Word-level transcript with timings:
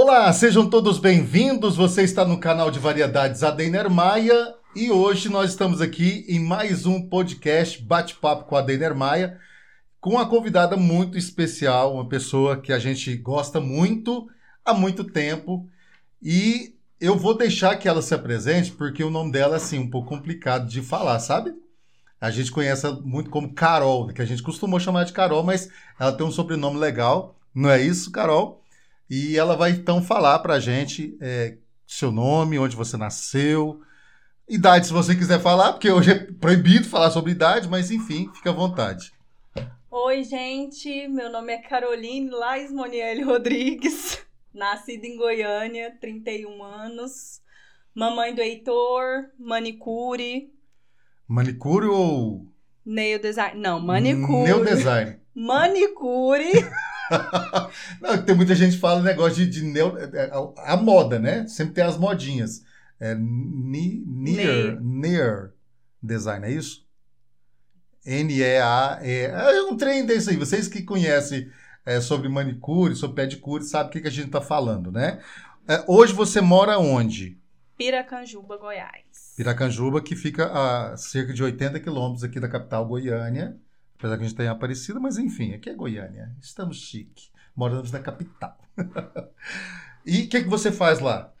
Olá, 0.00 0.32
sejam 0.32 0.70
todos 0.70 0.96
bem-vindos. 0.96 1.74
Você 1.74 2.02
está 2.02 2.24
no 2.24 2.38
canal 2.38 2.70
de 2.70 2.78
variedades 2.78 3.42
Adeiner 3.42 3.90
Maia 3.90 4.54
e 4.72 4.92
hoje 4.92 5.28
nós 5.28 5.50
estamos 5.50 5.80
aqui 5.80 6.24
em 6.28 6.38
mais 6.38 6.86
um 6.86 7.02
podcast 7.08 7.82
Bate-Papo 7.82 8.44
com 8.44 8.54
a 8.54 8.60
Adeiner 8.60 8.94
Maia, 8.94 9.40
com 10.00 10.10
uma 10.10 10.28
convidada 10.28 10.76
muito 10.76 11.18
especial, 11.18 11.94
uma 11.94 12.08
pessoa 12.08 12.60
que 12.60 12.72
a 12.72 12.78
gente 12.78 13.16
gosta 13.16 13.60
muito 13.60 14.28
há 14.64 14.72
muito 14.72 15.02
tempo 15.02 15.68
e 16.22 16.76
eu 17.00 17.16
vou 17.16 17.36
deixar 17.36 17.74
que 17.74 17.88
ela 17.88 18.00
se 18.00 18.14
apresente 18.14 18.70
porque 18.70 19.02
o 19.02 19.10
nome 19.10 19.32
dela 19.32 19.54
é 19.54 19.56
assim 19.56 19.80
um 19.80 19.90
pouco 19.90 20.10
complicado 20.10 20.68
de 20.68 20.80
falar, 20.80 21.18
sabe? 21.18 21.52
A 22.20 22.30
gente 22.30 22.52
conhece 22.52 22.86
muito 23.02 23.30
como 23.30 23.52
Carol, 23.52 24.06
que 24.06 24.22
a 24.22 24.24
gente 24.24 24.44
costumou 24.44 24.78
chamar 24.78 25.02
de 25.02 25.12
Carol, 25.12 25.42
mas 25.42 25.68
ela 25.98 26.12
tem 26.12 26.24
um 26.24 26.30
sobrenome 26.30 26.78
legal, 26.78 27.36
não 27.52 27.68
é 27.68 27.82
isso, 27.82 28.12
Carol? 28.12 28.62
E 29.10 29.38
ela 29.38 29.56
vai 29.56 29.70
então 29.70 30.02
falar 30.02 30.38
para 30.40 30.54
a 30.54 30.60
gente 30.60 31.16
é, 31.20 31.56
seu 31.86 32.12
nome, 32.12 32.58
onde 32.58 32.76
você 32.76 32.96
nasceu, 32.96 33.80
idade 34.46 34.86
se 34.86 34.92
você 34.92 35.14
quiser 35.14 35.40
falar, 35.40 35.72
porque 35.72 35.90
hoje 35.90 36.10
é 36.10 36.14
proibido 36.14 36.86
falar 36.86 37.10
sobre 37.10 37.32
idade, 37.32 37.68
mas 37.68 37.90
enfim, 37.90 38.30
fica 38.34 38.50
à 38.50 38.52
vontade. 38.52 39.12
Oi, 39.90 40.22
gente, 40.22 41.08
meu 41.08 41.32
nome 41.32 41.52
é 41.52 41.58
Caroline 41.58 42.30
Lais 42.30 42.70
Monielle 42.70 43.22
Rodrigues, 43.22 44.22
nascida 44.52 45.06
em 45.06 45.16
Goiânia, 45.16 45.96
31 45.98 46.62
anos, 46.62 47.40
mamãe 47.94 48.34
do 48.34 48.42
Heitor, 48.42 49.24
manicure. 49.38 50.52
Manicure 51.26 51.86
ou... 51.86 52.46
Nail 52.84 53.20
design, 53.20 53.60
não, 53.60 53.80
manicure. 53.80 54.50
Nail 54.50 54.64
design. 54.64 55.16
Manicure. 55.34 56.50
Não, 58.00 58.22
tem 58.22 58.34
muita 58.34 58.54
gente 58.54 58.74
que 58.74 58.80
fala 58.80 59.02
negócio 59.02 59.36
de, 59.36 59.46
de 59.50 59.62
neo, 59.62 59.96
é, 59.98 60.04
é, 60.04 60.30
a, 60.58 60.76
moda, 60.76 61.18
né? 61.18 61.46
Sempre 61.46 61.74
tem 61.74 61.84
as 61.84 61.96
modinhas. 61.96 62.62
É 63.00 63.14
ni, 63.14 64.02
near, 64.06 64.80
near 64.80 65.52
design, 66.02 66.46
é 66.46 66.50
isso? 66.50 66.86
N-E-A-E. 68.04 69.26
É 69.26 69.62
um 69.62 69.76
trem 69.76 70.04
desse 70.04 70.30
aí. 70.30 70.36
Vocês 70.36 70.66
que 70.68 70.82
conhecem 70.82 71.50
é, 71.84 72.00
sobre 72.00 72.28
manicure, 72.28 72.96
sobre 72.96 73.16
pedicure, 73.22 73.64
sabem 73.64 73.88
o 73.88 73.92
que, 73.92 74.00
que 74.00 74.08
a 74.08 74.10
gente 74.10 74.26
está 74.26 74.40
falando, 74.40 74.90
né? 74.90 75.20
É, 75.66 75.84
hoje 75.86 76.12
você 76.12 76.40
mora 76.40 76.78
onde? 76.78 77.38
Piracanjuba, 77.76 78.56
Goiás. 78.56 79.34
Piracanjuba, 79.36 80.00
que 80.00 80.16
fica 80.16 80.50
a 80.52 80.96
cerca 80.96 81.32
de 81.32 81.42
80 81.42 81.78
quilômetros 81.78 82.24
aqui 82.24 82.40
da 82.40 82.48
capital 82.48 82.86
Goiânia. 82.86 83.56
Apesar 83.98 84.16
que 84.16 84.22
a 84.22 84.28
gente 84.28 84.36
tenha 84.36 84.52
aparecido, 84.52 85.00
mas 85.00 85.18
enfim, 85.18 85.54
aqui 85.54 85.68
é 85.68 85.74
Goiânia. 85.74 86.32
Estamos 86.40 86.76
chique. 86.76 87.30
Moramos 87.54 87.90
na 87.90 87.98
capital. 87.98 88.56
e 90.06 90.22
o 90.22 90.28
que, 90.28 90.44
que 90.44 90.48
você 90.48 90.70
faz 90.70 91.00
lá? 91.00 91.34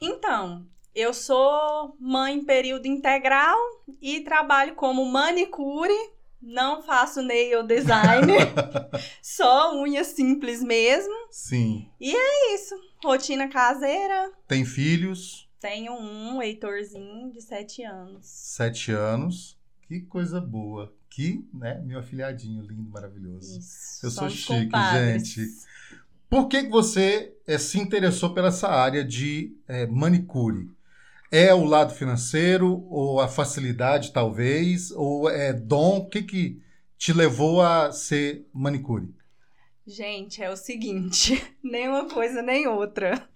Então, 0.00 0.64
eu 0.94 1.12
sou 1.12 1.96
mãe 1.98 2.36
em 2.36 2.44
período 2.44 2.86
integral 2.86 3.58
e 4.00 4.20
trabalho 4.20 4.76
como 4.76 5.04
manicure. 5.06 5.92
Não 6.40 6.80
faço 6.82 7.20
nail 7.20 7.64
design, 7.64 8.32
só 9.20 9.74
unha 9.74 10.04
simples 10.04 10.62
mesmo. 10.62 11.14
Sim. 11.32 11.90
E 11.98 12.14
é 12.14 12.54
isso. 12.54 12.76
Rotina 13.02 13.48
caseira. 13.48 14.30
Tem 14.46 14.64
filhos? 14.64 15.50
Tenho 15.58 15.94
um, 15.94 16.40
Heitorzinho, 16.40 17.32
de 17.32 17.40
sete 17.40 17.82
anos. 17.82 18.24
Sete 18.24 18.92
anos. 18.92 19.55
Que 19.86 20.00
coisa 20.00 20.40
boa. 20.40 20.92
Que, 21.08 21.44
né, 21.54 21.80
meu 21.84 21.98
afilhadinho 21.98 22.62
lindo, 22.62 22.90
maravilhoso. 22.90 23.58
Isso, 23.58 24.04
Eu 24.04 24.10
sou 24.10 24.28
chique, 24.28 24.64
compadres. 24.64 25.28
gente. 25.28 25.50
Por 26.28 26.48
que 26.48 26.68
você 26.68 27.32
é, 27.46 27.56
se 27.56 27.78
interessou 27.78 28.34
pela 28.34 28.48
essa 28.48 28.68
área 28.68 29.04
de 29.04 29.56
é, 29.68 29.86
manicure? 29.86 30.68
É 31.30 31.54
o 31.54 31.64
lado 31.64 31.94
financeiro 31.94 32.84
ou 32.88 33.20
a 33.20 33.28
facilidade, 33.28 34.12
talvez? 34.12 34.90
Ou 34.90 35.30
é 35.30 35.52
dom? 35.52 35.98
O 35.98 36.08
que, 36.08 36.22
que 36.22 36.60
te 36.98 37.12
levou 37.12 37.62
a 37.62 37.92
ser 37.92 38.46
manicure? 38.52 39.14
Gente, 39.86 40.42
é 40.42 40.50
o 40.50 40.56
seguinte: 40.56 41.40
nem 41.62 41.88
uma 41.88 42.08
coisa 42.08 42.42
nem 42.42 42.66
outra. 42.66 43.28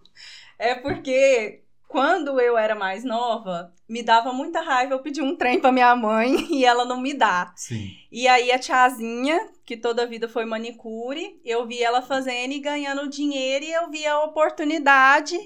É 0.59 0.75
porque 0.75 1.60
quando 1.91 2.41
eu 2.41 2.57
era 2.57 2.77
mais 2.77 3.03
nova, 3.03 3.75
me 3.89 4.01
dava 4.01 4.33
muita 4.33 4.61
raiva 4.61 4.95
eu 4.95 5.01
pedir 5.01 5.23
um 5.23 5.35
trem 5.35 5.59
para 5.59 5.73
minha 5.73 5.95
mãe 5.97 6.47
e 6.55 6.65
ela 6.65 6.85
não 6.85 7.01
me 7.01 7.13
dá. 7.13 7.53
Sim. 7.57 7.91
E 8.13 8.29
aí 8.29 8.53
a 8.53 8.61
tiazinha, 8.61 9.51
que 9.67 9.77
toda 9.77 10.05
a 10.05 10.07
vida 10.07 10.29
foi 10.29 10.45
manicure, 10.45 11.41
eu 11.45 11.67
vi 11.67 11.83
ela 11.83 12.01
fazendo 12.01 12.53
e 12.53 12.61
ganhando 12.61 13.11
dinheiro 13.11 13.65
e 13.65 13.73
eu 13.73 13.91
vi 13.91 14.07
a 14.07 14.23
oportunidade 14.23 15.37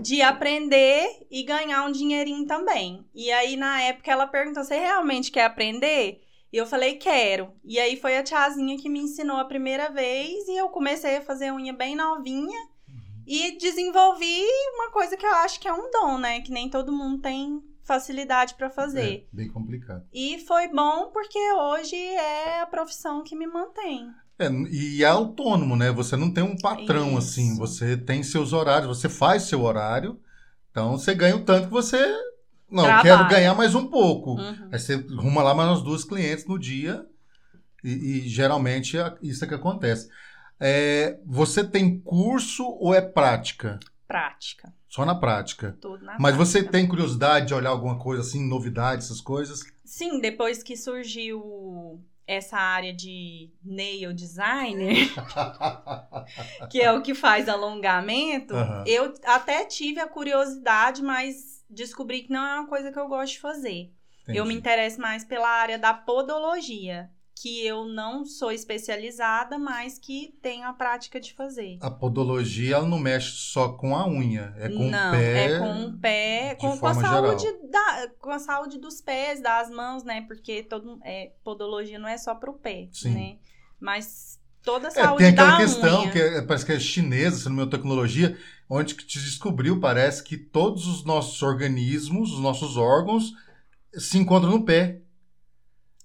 de 0.00 0.20
aprender 0.20 1.08
e 1.30 1.44
ganhar 1.44 1.84
um 1.84 1.92
dinheirinho 1.92 2.44
também. 2.44 3.06
E 3.14 3.30
aí 3.30 3.56
na 3.56 3.80
época 3.82 4.10
ela 4.10 4.26
perguntou: 4.26 4.64
"Você 4.64 4.76
realmente 4.76 5.30
quer 5.30 5.44
aprender?" 5.44 6.22
E 6.52 6.56
eu 6.56 6.66
falei: 6.66 6.96
"Quero". 6.96 7.52
E 7.64 7.78
aí 7.78 7.96
foi 7.96 8.16
a 8.16 8.22
tiazinha 8.24 8.76
que 8.76 8.88
me 8.88 8.98
ensinou 8.98 9.36
a 9.36 9.44
primeira 9.44 9.90
vez 9.90 10.48
e 10.48 10.56
eu 10.56 10.70
comecei 10.70 11.18
a 11.18 11.22
fazer 11.22 11.52
unha 11.52 11.72
bem 11.72 11.94
novinha. 11.94 12.73
E 13.26 13.58
desenvolvi 13.58 14.42
uma 14.74 14.90
coisa 14.90 15.16
que 15.16 15.24
eu 15.24 15.34
acho 15.34 15.58
que 15.60 15.68
é 15.68 15.72
um 15.72 15.90
dom, 15.90 16.18
né? 16.18 16.40
Que 16.40 16.52
nem 16.52 16.68
todo 16.68 16.92
mundo 16.92 17.22
tem 17.22 17.62
facilidade 17.82 18.54
para 18.54 18.70
fazer. 18.70 19.14
É, 19.14 19.24
bem 19.32 19.48
complicado. 19.48 20.04
E 20.12 20.38
foi 20.46 20.68
bom 20.68 21.10
porque 21.12 21.38
hoje 21.52 21.96
é 21.96 22.62
a 22.62 22.66
profissão 22.66 23.22
que 23.22 23.36
me 23.36 23.46
mantém. 23.46 24.10
É, 24.38 24.50
e 24.70 25.04
é 25.04 25.06
autônomo, 25.06 25.76
né? 25.76 25.92
Você 25.92 26.16
não 26.16 26.30
tem 26.30 26.42
um 26.42 26.56
patrão 26.56 27.10
Isso. 27.10 27.18
assim, 27.18 27.56
você 27.56 27.96
tem 27.96 28.22
seus 28.22 28.52
horários, 28.52 28.98
você 28.98 29.08
faz 29.08 29.44
seu 29.44 29.62
horário, 29.62 30.18
então 30.70 30.98
você 30.98 31.14
ganha 31.14 31.36
o 31.36 31.44
tanto 31.44 31.68
que 31.68 31.72
você. 31.72 31.98
Não, 32.68 32.82
Trabalha. 32.82 33.02
quero 33.02 33.28
ganhar 33.28 33.54
mais 33.54 33.74
um 33.74 33.86
pouco. 33.86 34.32
Uhum. 34.32 34.68
Aí 34.72 34.78
você 34.78 34.94
arruma 35.16 35.42
lá 35.42 35.54
mais 35.54 35.70
umas 35.70 35.82
duas 35.82 36.02
clientes 36.02 36.46
no 36.46 36.58
dia, 36.58 37.06
e, 37.84 37.90
e 37.90 38.28
geralmente 38.28 38.98
é 38.98 39.14
isso 39.22 39.44
é 39.44 39.48
que 39.48 39.54
acontece. 39.54 40.08
É, 40.60 41.18
você 41.26 41.64
tem 41.64 41.98
curso 42.00 42.64
ou 42.64 42.94
é 42.94 43.00
prática? 43.00 43.78
Prática. 44.06 44.72
Só 44.88 45.04
na 45.04 45.14
prática. 45.14 45.76
Tudo 45.80 46.04
na 46.04 46.16
Mas 46.20 46.36
você 46.36 46.58
prática. 46.58 46.72
tem 46.78 46.86
curiosidade 46.88 47.46
de 47.48 47.54
olhar 47.54 47.70
alguma 47.70 47.98
coisa 47.98 48.22
assim, 48.22 48.46
novidade, 48.48 49.02
essas 49.02 49.20
coisas? 49.20 49.60
Sim, 49.84 50.20
depois 50.20 50.62
que 50.62 50.76
surgiu 50.76 52.00
essa 52.26 52.56
área 52.56 52.92
de 52.92 53.50
nail 53.62 54.14
designer, 54.14 54.96
que 56.70 56.80
é 56.80 56.92
o 56.92 57.02
que 57.02 57.14
faz 57.14 57.48
alongamento, 57.48 58.54
Aham. 58.54 58.84
eu 58.86 59.12
até 59.24 59.64
tive 59.64 60.00
a 60.00 60.08
curiosidade, 60.08 61.02
mas 61.02 61.62
descobri 61.68 62.22
que 62.22 62.32
não 62.32 62.46
é 62.46 62.60
uma 62.60 62.68
coisa 62.68 62.90
que 62.92 62.98
eu 62.98 63.08
gosto 63.08 63.34
de 63.34 63.40
fazer. 63.40 63.92
Eu 64.26 64.44
me 64.46 64.54
Entendi. 64.54 64.58
interesso 64.58 65.00
mais 65.00 65.22
pela 65.22 65.48
área 65.48 65.78
da 65.78 65.92
podologia, 65.92 67.10
que 67.36 67.66
eu 67.66 67.84
não 67.84 68.24
sou 68.24 68.52
especializada, 68.52 69.58
mas 69.58 69.98
que 69.98 70.34
tenho 70.40 70.64
a 70.66 70.72
prática 70.72 71.20
de 71.20 71.34
fazer. 71.34 71.78
A 71.80 71.90
podologia 71.90 72.76
ela 72.76 72.86
não 72.88 72.98
mexe 72.98 73.32
só 73.32 73.70
com 73.70 73.96
a 73.96 74.06
unha, 74.08 74.54
é 74.56 74.68
com 74.68 74.88
não, 74.88 75.08
o 75.08 75.12
pé. 75.12 75.44
é 75.46 75.58
com 75.58 75.84
o 75.86 75.98
pé, 75.98 76.54
com, 76.60 76.78
com 76.78 76.86
a 76.86 76.94
saúde 76.94 77.46
da, 77.70 78.08
com 78.20 78.30
a 78.30 78.38
saúde 78.38 78.78
dos 78.78 79.00
pés, 79.00 79.40
das 79.42 79.68
mãos, 79.68 80.04
né? 80.04 80.22
Porque 80.28 80.62
todo 80.62 80.98
é, 81.04 81.32
podologia 81.42 81.98
não 81.98 82.08
é 82.08 82.16
só 82.16 82.34
pro 82.34 82.54
pé, 82.54 82.88
Sim. 82.92 83.10
né? 83.14 83.36
Mas 83.80 84.38
toda 84.62 84.86
a 84.88 84.90
É, 84.90 84.94
saúde 84.94 85.24
tem 85.24 85.32
aquela 85.32 85.56
questão 85.56 86.02
unha. 86.02 86.12
que 86.12 86.18
é- 86.18 86.42
parece 86.42 86.64
que 86.66 86.72
é 86.72 86.78
chinesa, 86.80 87.36
se 87.40 87.48
não 87.48 87.56
me 87.56 87.66
tecnologia, 87.70 88.38
onde 88.70 88.94
que 88.94 89.04
te 89.04 89.18
descobriu, 89.18 89.80
parece 89.80 90.22
que 90.22 90.36
todos 90.38 90.86
os 90.86 91.04
nossos 91.04 91.42
organismos, 91.42 92.32
os 92.32 92.40
nossos 92.40 92.76
órgãos, 92.76 93.32
se 93.92 94.18
encontram 94.18 94.50
no 94.52 94.64
pé. 94.64 95.00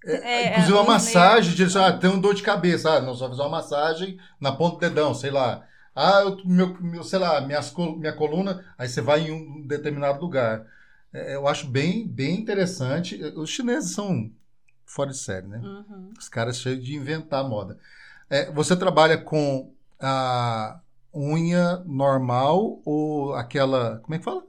É, 0.05 0.51
Inclusive 0.51 0.77
é, 0.77 0.81
uma 0.81 0.93
massagem, 0.93 1.55
diz, 1.55 1.75
ah, 1.75 1.91
tem 1.91 2.09
um 2.09 2.19
dor 2.19 2.33
de 2.33 2.41
cabeça, 2.41 2.91
ah, 2.91 3.01
não, 3.01 3.13
só 3.13 3.27
fazer 3.27 3.41
uma 3.41 3.49
massagem 3.49 4.17
na 4.39 4.51
ponta 4.51 4.75
do 4.75 4.79
dedão, 4.79 5.13
sei 5.13 5.31
lá. 5.31 5.65
Ah, 5.95 6.21
eu, 6.21 6.37
meu, 6.45 6.81
meu, 6.81 7.03
sei 7.03 7.19
lá, 7.19 7.41
minhas, 7.41 7.73
minha 7.97 8.13
coluna, 8.13 8.63
aí 8.77 8.87
você 8.87 9.01
vai 9.01 9.27
em 9.27 9.31
um 9.31 9.67
determinado 9.67 10.21
lugar. 10.21 10.65
É, 11.11 11.35
eu 11.35 11.47
acho 11.47 11.67
bem, 11.67 12.07
bem 12.07 12.39
interessante. 12.39 13.21
Os 13.35 13.49
chineses 13.49 13.91
são 13.91 14.31
fora 14.85 15.09
de 15.09 15.17
série, 15.17 15.47
né? 15.47 15.59
Uhum. 15.61 16.11
Os 16.17 16.29
caras 16.29 16.57
cheios 16.57 16.83
de 16.83 16.95
inventar 16.95 17.43
moda. 17.43 17.77
É, 18.29 18.49
você 18.51 18.75
trabalha 18.75 19.17
com 19.17 19.73
a 19.99 20.79
unha 21.13 21.83
normal 21.85 22.79
ou 22.85 23.33
aquela. 23.33 23.99
Como 23.99 24.15
é 24.15 24.19
que 24.19 24.23
fala? 24.23 24.43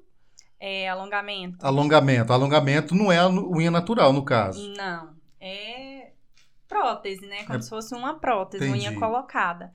É 0.60 0.88
alongamento. 0.88 1.66
Alongamento. 1.66 2.32
Alongamento 2.32 2.94
não 2.94 3.10
é 3.10 3.18
a 3.18 3.28
unha 3.28 3.70
natural, 3.70 4.12
no 4.12 4.22
caso. 4.22 4.74
Não, 4.76 5.08
é 5.40 6.12
prótese, 6.68 7.26
né? 7.26 7.44
Como 7.44 7.58
É- 7.58 7.62
se 7.62 7.68
fosse 7.68 7.94
uma 7.94 8.18
prótese, 8.18 8.64
Entendi. 8.64 8.86
unha 8.88 8.98
colocada. 8.98 9.74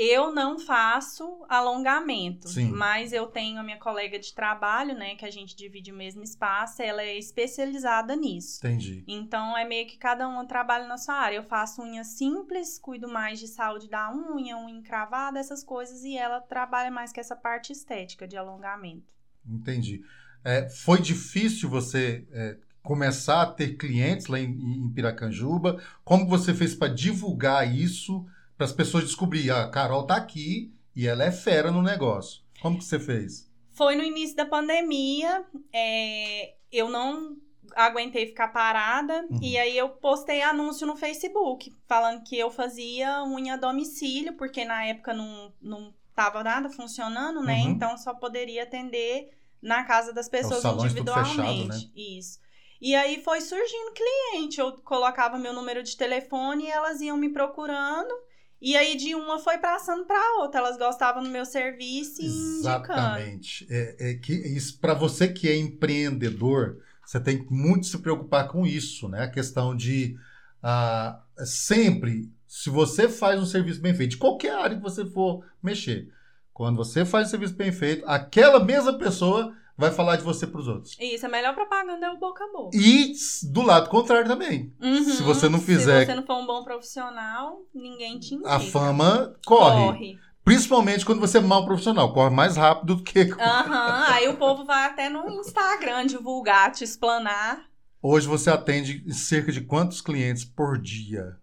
Eu 0.00 0.32
não 0.32 0.60
faço 0.60 1.44
alongamento, 1.48 2.46
Sim. 2.48 2.70
mas 2.70 3.12
eu 3.12 3.26
tenho 3.26 3.58
a 3.58 3.64
minha 3.64 3.78
colega 3.78 4.16
de 4.16 4.32
trabalho, 4.32 4.94
né, 4.94 5.16
que 5.16 5.24
a 5.24 5.30
gente 5.30 5.56
divide 5.56 5.90
o 5.90 5.96
mesmo 5.96 6.22
espaço, 6.22 6.80
ela 6.80 7.02
é 7.02 7.18
especializada 7.18 8.14
nisso. 8.14 8.64
Entendi. 8.64 9.02
Então 9.08 9.58
é 9.58 9.64
meio 9.64 9.88
que 9.88 9.98
cada 9.98 10.28
um 10.28 10.46
trabalha 10.46 10.86
na 10.86 10.96
sua 10.96 11.14
área. 11.14 11.34
Eu 11.38 11.42
faço 11.42 11.82
unha 11.82 12.04
simples, 12.04 12.78
cuido 12.78 13.08
mais 13.08 13.40
de 13.40 13.48
saúde 13.48 13.88
da 13.88 14.08
unha, 14.14 14.56
unha 14.56 14.78
encravada, 14.78 15.40
essas 15.40 15.64
coisas, 15.64 16.04
e 16.04 16.16
ela 16.16 16.40
trabalha 16.40 16.92
mais 16.92 17.12
com 17.12 17.18
essa 17.18 17.34
parte 17.34 17.72
estética 17.72 18.28
de 18.28 18.36
alongamento. 18.36 19.12
Entendi. 19.44 20.00
É, 20.44 20.68
foi 20.68 21.00
difícil 21.00 21.68
você 21.68 22.24
é, 22.30 22.56
começar 22.88 23.42
a 23.42 23.46
ter 23.46 23.76
clientes 23.76 24.28
lá 24.28 24.40
em, 24.40 24.46
em 24.50 24.90
Piracanjuba? 24.90 25.78
Como 26.02 26.26
você 26.26 26.54
fez 26.54 26.74
para 26.74 26.88
divulgar 26.88 27.70
isso, 27.70 28.24
para 28.56 28.64
as 28.64 28.72
pessoas 28.72 29.04
descobrirem, 29.04 29.50
ah, 29.50 29.64
a 29.64 29.68
Carol 29.68 30.04
tá 30.04 30.16
aqui 30.16 30.72
e 30.96 31.06
ela 31.06 31.22
é 31.22 31.30
fera 31.30 31.70
no 31.70 31.82
negócio. 31.82 32.40
Como 32.62 32.78
que 32.78 32.84
você 32.84 32.98
fez? 32.98 33.46
Foi 33.72 33.94
no 33.94 34.02
início 34.02 34.34
da 34.34 34.46
pandemia, 34.46 35.44
é, 35.70 36.54
eu 36.72 36.88
não 36.88 37.36
aguentei 37.76 38.26
ficar 38.26 38.48
parada 38.48 39.26
Uhum. 39.30 39.38
e 39.42 39.58
aí 39.58 39.76
eu 39.76 39.90
postei 39.90 40.40
anúncio 40.40 40.86
no 40.86 40.96
Facebook 40.96 41.70
falando 41.86 42.24
que 42.24 42.38
eu 42.38 42.50
fazia 42.50 43.22
unha 43.24 43.54
a 43.54 43.56
domicílio, 43.58 44.32
porque 44.32 44.64
na 44.64 44.86
época 44.86 45.12
não, 45.12 45.52
não 45.60 45.94
tava 46.14 46.42
nada 46.42 46.70
funcionando, 46.70 47.42
né? 47.42 47.58
Uhum. 47.60 47.70
Então 47.70 47.98
só 47.98 48.14
poderia 48.14 48.62
atender 48.62 49.28
na 49.60 49.84
casa 49.84 50.10
das 50.12 50.28
pessoas 50.28 50.62
salões 50.62 50.94
tudo 50.94 51.10
individualmente. 51.10 51.36
fechado, 51.36 51.68
né? 51.68 51.90
Isso. 51.94 52.40
E 52.80 52.94
aí 52.94 53.22
foi 53.22 53.40
surgindo 53.40 53.92
cliente, 53.92 54.60
eu 54.60 54.72
colocava 54.82 55.38
meu 55.38 55.52
número 55.52 55.82
de 55.82 55.96
telefone 55.96 56.64
e 56.64 56.70
elas 56.70 57.00
iam 57.00 57.16
me 57.16 57.28
procurando. 57.30 58.12
E 58.60 58.76
aí 58.76 58.96
de 58.96 59.14
uma 59.14 59.38
foi 59.38 59.58
passando 59.58 60.04
para 60.04 60.40
outra, 60.40 60.60
elas 60.60 60.76
gostavam 60.76 61.22
do 61.22 61.28
meu 61.28 61.44
serviço 61.44 62.22
e. 62.22 62.26
Exatamente. 62.26 63.66
É, 63.70 64.10
é 64.10 64.14
que 64.14 64.32
isso 64.32 64.78
para 64.80 64.94
você 64.94 65.28
que 65.28 65.48
é 65.48 65.56
empreendedor, 65.56 66.78
você 67.04 67.20
tem 67.20 67.44
que 67.44 67.52
muito 67.52 67.86
se 67.86 67.98
preocupar 67.98 68.48
com 68.48 68.66
isso, 68.66 69.08
né? 69.08 69.24
A 69.24 69.30
questão 69.30 69.76
de 69.76 70.16
ah, 70.62 71.22
sempre, 71.44 72.32
se 72.46 72.68
você 72.68 73.08
faz 73.08 73.40
um 73.40 73.46
serviço 73.46 73.80
bem 73.80 73.94
feito, 73.94 74.10
de 74.10 74.16
qualquer 74.16 74.54
área 74.54 74.76
que 74.76 74.82
você 74.82 75.06
for 75.06 75.44
mexer, 75.62 76.08
quando 76.52 76.76
você 76.76 77.04
faz 77.04 77.28
um 77.28 77.30
serviço 77.30 77.54
bem 77.54 77.70
feito, 77.70 78.04
aquela 78.06 78.62
mesma 78.62 78.98
pessoa 78.98 79.54
vai 79.78 79.92
falar 79.92 80.16
de 80.16 80.24
você 80.24 80.44
para 80.46 80.60
os 80.60 80.66
outros. 80.66 80.96
Isso, 81.00 81.24
a 81.24 81.28
melhor 81.28 81.54
propaganda 81.54 82.04
é 82.06 82.10
o 82.10 82.18
boca 82.18 82.44
a 82.44 82.48
boca. 82.52 82.76
E 82.76 83.12
do 83.52 83.62
lado 83.62 83.88
contrário 83.88 84.26
também. 84.28 84.74
Uhum. 84.82 85.04
Se 85.04 85.22
você 85.22 85.48
não 85.48 85.60
fizer- 85.60 86.00
Se 86.00 86.06
você 86.06 86.14
não 86.16 86.26
for 86.26 86.36
um 86.36 86.46
bom 86.46 86.64
profissional, 86.64 87.62
ninguém 87.72 88.18
te 88.18 88.34
indica. 88.34 88.50
A 88.50 88.58
fama 88.58 89.34
corre. 89.46 89.84
Corre. 89.86 90.18
Principalmente 90.44 91.04
quando 91.06 91.20
você 91.20 91.38
é 91.38 91.40
mal 91.42 91.64
profissional, 91.64 92.12
corre 92.12 92.34
mais 92.34 92.56
rápido 92.56 92.96
do 92.96 93.02
que 93.04 93.20
Aham. 93.38 94.04
Aí 94.08 94.28
o 94.28 94.36
povo 94.36 94.64
vai 94.64 94.86
até 94.86 95.08
no 95.08 95.28
Instagram 95.30 96.06
divulgar, 96.06 96.72
te 96.72 96.82
explanar. 96.82 97.64
Hoje 98.02 98.26
você 98.26 98.50
atende 98.50 99.12
cerca 99.14 99.52
de 99.52 99.60
quantos 99.60 100.00
clientes 100.00 100.44
por 100.44 100.78
dia? 100.78 101.36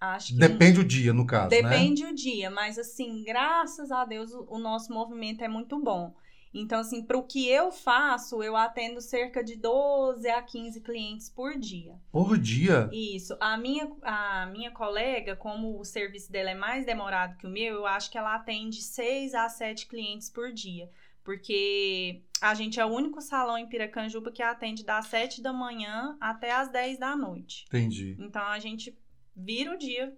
Acho 0.00 0.32
que 0.32 0.38
Depende 0.38 0.74
do 0.78 0.84
dia, 0.84 1.12
no 1.12 1.26
caso, 1.26 1.50
né? 1.50 1.62
Depende 1.62 2.04
o 2.04 2.14
dia, 2.14 2.50
mas 2.50 2.78
assim, 2.78 3.22
graças 3.24 3.90
a 3.90 4.04
Deus, 4.04 4.32
o, 4.32 4.46
o 4.50 4.58
nosso 4.58 4.92
movimento 4.92 5.42
é 5.42 5.48
muito 5.48 5.78
bom. 5.80 6.14
Então, 6.54 6.78
assim, 6.78 7.02
para 7.02 7.18
o 7.18 7.24
que 7.24 7.48
eu 7.48 7.72
faço, 7.72 8.40
eu 8.42 8.56
atendo 8.56 9.00
cerca 9.00 9.42
de 9.42 9.56
12 9.56 10.28
a 10.28 10.40
15 10.40 10.80
clientes 10.80 11.28
por 11.28 11.58
dia. 11.58 11.96
Por 12.12 12.38
dia? 12.38 12.88
Isso. 12.92 13.36
A 13.40 13.56
minha, 13.56 13.90
a 14.02 14.46
minha 14.46 14.70
colega, 14.70 15.34
como 15.34 15.80
o 15.80 15.84
serviço 15.84 16.30
dela 16.30 16.50
é 16.50 16.54
mais 16.54 16.86
demorado 16.86 17.36
que 17.36 17.46
o 17.46 17.50
meu, 17.50 17.74
eu 17.74 17.86
acho 17.86 18.08
que 18.10 18.16
ela 18.16 18.36
atende 18.36 18.80
6 18.80 19.34
a 19.34 19.48
7 19.48 19.86
clientes 19.86 20.30
por 20.30 20.52
dia. 20.52 20.88
Porque 21.24 22.22
a 22.40 22.54
gente 22.54 22.78
é 22.78 22.84
o 22.84 22.92
único 22.92 23.20
salão 23.20 23.56
em 23.56 23.66
Piracanjuba 23.66 24.30
que 24.30 24.42
atende 24.42 24.84
das 24.84 25.06
7 25.06 25.42
da 25.42 25.52
manhã 25.52 26.16
até 26.20 26.52
as 26.52 26.68
10 26.68 26.98
da 26.98 27.16
noite. 27.16 27.64
Entendi. 27.66 28.14
Então 28.20 28.42
a 28.42 28.58
gente 28.58 28.96
vira 29.34 29.72
o 29.72 29.78
dia. 29.78 30.14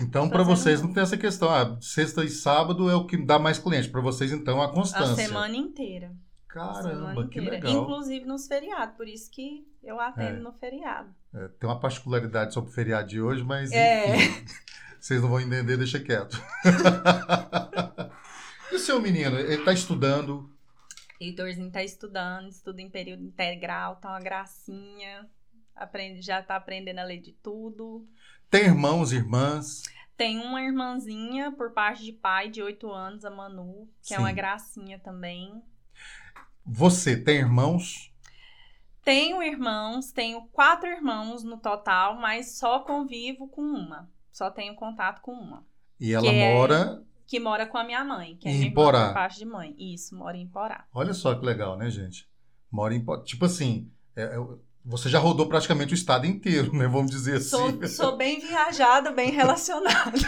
Então, 0.00 0.28
para 0.28 0.42
vocês 0.42 0.82
não 0.82 0.92
tem 0.92 1.02
essa 1.02 1.16
questão. 1.16 1.50
Ah, 1.50 1.76
sexta 1.80 2.24
e 2.24 2.28
sábado 2.30 2.88
é 2.90 2.94
o 2.94 3.06
que 3.06 3.16
dá 3.16 3.38
mais 3.38 3.58
cliente. 3.58 3.88
Para 3.88 4.00
vocês, 4.00 4.32
então, 4.32 4.60
a 4.60 4.66
A 4.66 4.68
constância. 4.68 5.14
semana 5.14 5.56
inteira. 5.56 6.12
A 6.48 6.52
Caramba, 6.52 6.82
semana 6.82 7.14
que 7.28 7.38
inteira. 7.38 7.50
legal. 7.50 7.82
Inclusive 7.82 8.24
nos 8.24 8.46
feriados. 8.46 8.96
Por 8.96 9.06
isso 9.06 9.30
que 9.30 9.66
eu 9.82 10.00
atendo 10.00 10.38
É. 10.38 10.40
no 10.40 10.52
feriado. 10.52 11.14
É, 11.34 11.48
tem 11.48 11.68
uma 11.68 11.78
particularidade 11.78 12.52
sobre 12.54 12.70
o 12.70 12.72
feriado 12.72 13.08
de 13.08 13.20
hoje, 13.20 13.44
mas 13.44 13.70
É. 13.72 14.16
enfim, 14.16 14.44
vocês 15.00 15.20
não 15.22 15.28
vão 15.28 15.40
entender, 15.40 15.76
deixa 15.76 16.00
quieto. 16.00 16.40
e 18.72 18.74
o 18.74 18.78
seu 18.78 19.00
menino, 19.00 19.38
ele 19.38 19.54
está 19.54 19.72
estudando? 19.72 20.50
Heitorzinho 21.20 21.70
tá 21.70 21.84
estudando, 21.84 22.48
estuda 22.48 22.80
em 22.80 22.88
período 22.88 23.22
integral, 23.22 23.96
tá 23.96 24.08
uma 24.10 24.20
gracinha. 24.20 25.28
Aprende, 25.76 26.22
já 26.22 26.42
tá 26.42 26.56
aprendendo 26.56 26.98
a 26.98 27.04
ler 27.04 27.18
de 27.20 27.32
tudo. 27.32 28.06
Tem 28.50 28.64
irmãos, 28.64 29.12
irmãs? 29.12 29.82
Tem 30.16 30.38
uma 30.38 30.60
irmãzinha 30.60 31.52
por 31.52 31.72
parte 31.72 32.04
de 32.04 32.12
pai 32.12 32.50
de 32.50 32.62
8 32.62 32.90
anos, 32.90 33.24
a 33.24 33.30
Manu, 33.30 33.88
que 34.02 34.12
é 34.12 34.16
Sim. 34.16 34.22
uma 34.22 34.32
gracinha 34.32 34.98
também. 34.98 35.62
Você 36.66 37.16
tem 37.16 37.36
irmãos? 37.38 38.12
Tenho 39.02 39.42
irmãos, 39.42 40.12
tenho 40.12 40.42
quatro 40.52 40.88
irmãos 40.88 41.42
no 41.42 41.56
total, 41.56 42.16
mas 42.18 42.58
só 42.58 42.80
convivo 42.80 43.48
com 43.48 43.62
uma. 43.62 44.10
Só 44.30 44.50
tenho 44.50 44.74
contato 44.74 45.20
com 45.22 45.32
uma. 45.32 45.64
E 45.98 46.12
ela 46.12 46.22
Que 46.28 46.34
é- 46.34 46.54
mora. 46.54 47.02
Que 47.26 47.38
mora 47.40 47.64
com 47.64 47.78
a 47.78 47.84
minha 47.84 48.04
mãe, 48.04 48.36
que 48.36 48.48
é 48.48 48.52
Em 48.52 48.74
Porá. 48.74 49.06
por 49.08 49.14
parte 49.14 49.38
de 49.38 49.44
mãe. 49.46 49.74
Isso, 49.78 50.16
mora 50.16 50.36
em 50.36 50.48
Porá. 50.48 50.86
Olha 50.92 51.14
só 51.14 51.32
que 51.34 51.46
legal, 51.46 51.78
né, 51.78 51.88
gente? 51.88 52.28
Mora 52.70 52.92
em. 52.94 53.02
Po- 53.04 53.22
Tipo 53.22 53.44
assim, 53.44 53.90
é, 54.16 54.22
é, 54.22 54.36
você 54.84 55.08
já 55.08 55.18
rodou 55.18 55.46
praticamente 55.46 55.92
o 55.92 55.94
estado 55.94 56.26
inteiro, 56.26 56.72
né? 56.74 56.86
Vamos 56.88 57.10
dizer 57.10 57.36
assim. 57.36 57.48
Sou, 57.50 57.86
sou 57.88 58.16
bem 58.16 58.40
viajada, 58.40 59.10
bem 59.12 59.30
relacionada. 59.30 60.18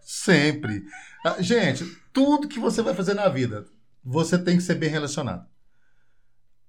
Sempre. 0.00 0.84
Ah, 1.24 1.40
Gente, 1.40 1.84
tudo 2.12 2.48
que 2.48 2.58
você 2.58 2.82
vai 2.82 2.94
fazer 2.94 3.14
na 3.14 3.28
vida, 3.28 3.66
você 4.04 4.38
tem 4.38 4.56
que 4.56 4.62
ser 4.62 4.74
bem 4.74 4.90
relacionado. 4.90 5.46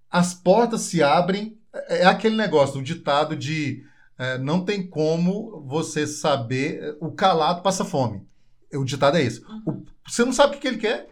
As 0.10 0.34
portas 0.34 0.82
se 0.82 1.02
abrem. 1.02 1.58
É 1.74 2.04
é 2.04 2.06
aquele 2.06 2.36
negócio, 2.38 2.80
o 2.80 2.84
ditado 2.84 3.36
de 3.36 3.84
é, 4.18 4.38
não 4.38 4.64
tem 4.64 4.86
como 4.86 5.62
você 5.68 6.06
saber. 6.06 6.80
é, 6.84 6.96
O 7.00 7.12
calado 7.12 7.62
passa 7.64 7.84
fome. 7.84 8.26
O 8.72 8.84
ditado 8.86 9.18
é 9.18 9.24
esse. 9.24 9.44
O- 9.66 9.84
você 10.08 10.24
não 10.24 10.34
sabe 10.34 10.52
o 10.52 10.54
que 10.56 10.62
que 10.62 10.68
ele 10.68 10.78
quer. 10.78 11.10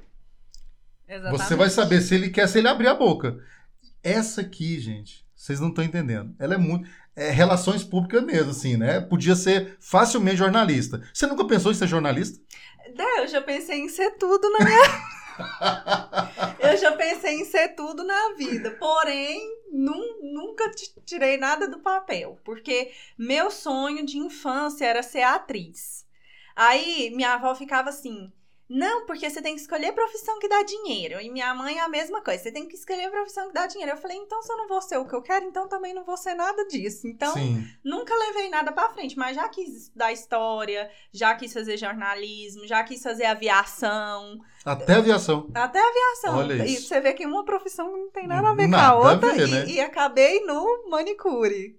Exatamente. 1.07 1.43
Você 1.43 1.55
vai 1.55 1.69
saber 1.69 2.01
se 2.01 2.13
ele 2.15 2.29
quer, 2.29 2.47
se 2.47 2.59
ele 2.59 2.67
abrir 2.67 2.87
a 2.87 2.93
boca. 2.93 3.37
Essa 4.03 4.41
aqui, 4.41 4.79
gente, 4.79 5.25
vocês 5.41 5.59
não 5.59 5.69
estão 5.69 5.83
entendendo. 5.83 6.35
Ela 6.37 6.53
é 6.53 6.57
muito. 6.57 6.87
É 7.15 7.31
relações 7.31 7.83
públicas 7.83 8.23
mesmo, 8.23 8.51
assim, 8.51 8.77
né? 8.77 9.01
Podia 9.01 9.35
ser 9.35 9.75
facilmente 9.79 10.37
jornalista. 10.37 11.01
Você 11.11 11.25
nunca 11.25 11.45
pensou 11.45 11.71
em 11.71 11.75
ser 11.75 11.87
jornalista? 11.87 12.39
É, 12.85 13.21
eu 13.23 13.27
já 13.27 13.41
pensei 13.41 13.79
em 13.79 13.89
ser 13.89 14.11
tudo 14.11 14.47
na 14.51 14.59
minha. 14.63 14.81
eu 16.71 16.77
já 16.77 16.91
pensei 16.91 17.41
em 17.41 17.45
ser 17.45 17.69
tudo 17.69 18.03
na 18.03 18.33
vida. 18.35 18.69
Porém, 18.79 19.41
nun- 19.73 20.19
nunca 20.31 20.69
ti- 20.69 20.93
tirei 21.03 21.37
nada 21.37 21.67
do 21.67 21.79
papel. 21.79 22.37
Porque 22.45 22.91
meu 23.17 23.49
sonho 23.49 24.05
de 24.05 24.19
infância 24.19 24.85
era 24.85 25.01
ser 25.01 25.23
atriz. 25.23 26.05
Aí 26.55 27.11
minha 27.15 27.33
avó 27.33 27.55
ficava 27.55 27.89
assim. 27.89 28.31
Não, 28.73 29.05
porque 29.05 29.29
você 29.29 29.41
tem 29.41 29.53
que 29.53 29.59
escolher 29.59 29.87
a 29.87 29.93
profissão 29.93 30.39
que 30.39 30.47
dá 30.47 30.63
dinheiro. 30.63 31.19
E 31.19 31.29
minha 31.29 31.53
mãe 31.53 31.77
é 31.77 31.81
a 31.81 31.89
mesma 31.89 32.21
coisa. 32.21 32.41
Você 32.41 32.53
tem 32.53 32.65
que 32.69 32.75
escolher 32.75 33.03
a 33.07 33.11
profissão 33.11 33.47
que 33.49 33.53
dá 33.53 33.67
dinheiro. 33.67 33.91
Eu 33.91 33.97
falei, 33.97 34.15
então 34.15 34.41
se 34.41 34.49
eu 34.49 34.55
não 34.55 34.67
vou 34.69 34.81
ser 34.81 34.95
o 34.97 35.05
que 35.05 35.13
eu 35.13 35.21
quero, 35.21 35.45
então 35.45 35.67
também 35.67 35.93
não 35.93 36.05
vou 36.05 36.15
ser 36.15 36.35
nada 36.35 36.65
disso. 36.67 37.05
Então, 37.05 37.33
Sim. 37.33 37.67
Nunca 37.83 38.15
levei 38.15 38.49
nada 38.49 38.71
pra 38.71 38.87
frente, 38.87 39.17
mas 39.17 39.35
já 39.35 39.49
quis 39.49 39.75
estudar 39.83 40.13
história, 40.13 40.89
já 41.11 41.35
quis 41.35 41.51
fazer 41.51 41.75
jornalismo, 41.75 42.65
já 42.65 42.81
quis 42.83 43.03
fazer 43.03 43.25
aviação, 43.25 44.39
Até 44.63 44.93
aviação. 44.95 45.49
até 45.53 45.79
aviação. 45.79 46.37
Olha 46.37 46.65
e 46.65 46.73
isso. 46.75 46.87
você 46.87 47.01
vê 47.01 47.11
que 47.13 47.25
uma 47.25 47.43
profissão 47.43 47.91
não 47.91 48.09
tem 48.09 48.25
nada 48.25 48.51
a 48.51 48.53
ver 48.53 48.67
Nada 48.67 48.95
com 48.97 49.03
a 49.03 49.09
a 49.09 49.13
outra 49.13 49.33
ver, 49.33 49.47
e, 49.49 49.51
né? 49.51 49.65
e 49.67 49.81
acabei 49.81 50.45
no 50.45 50.89
manicure. 50.89 51.77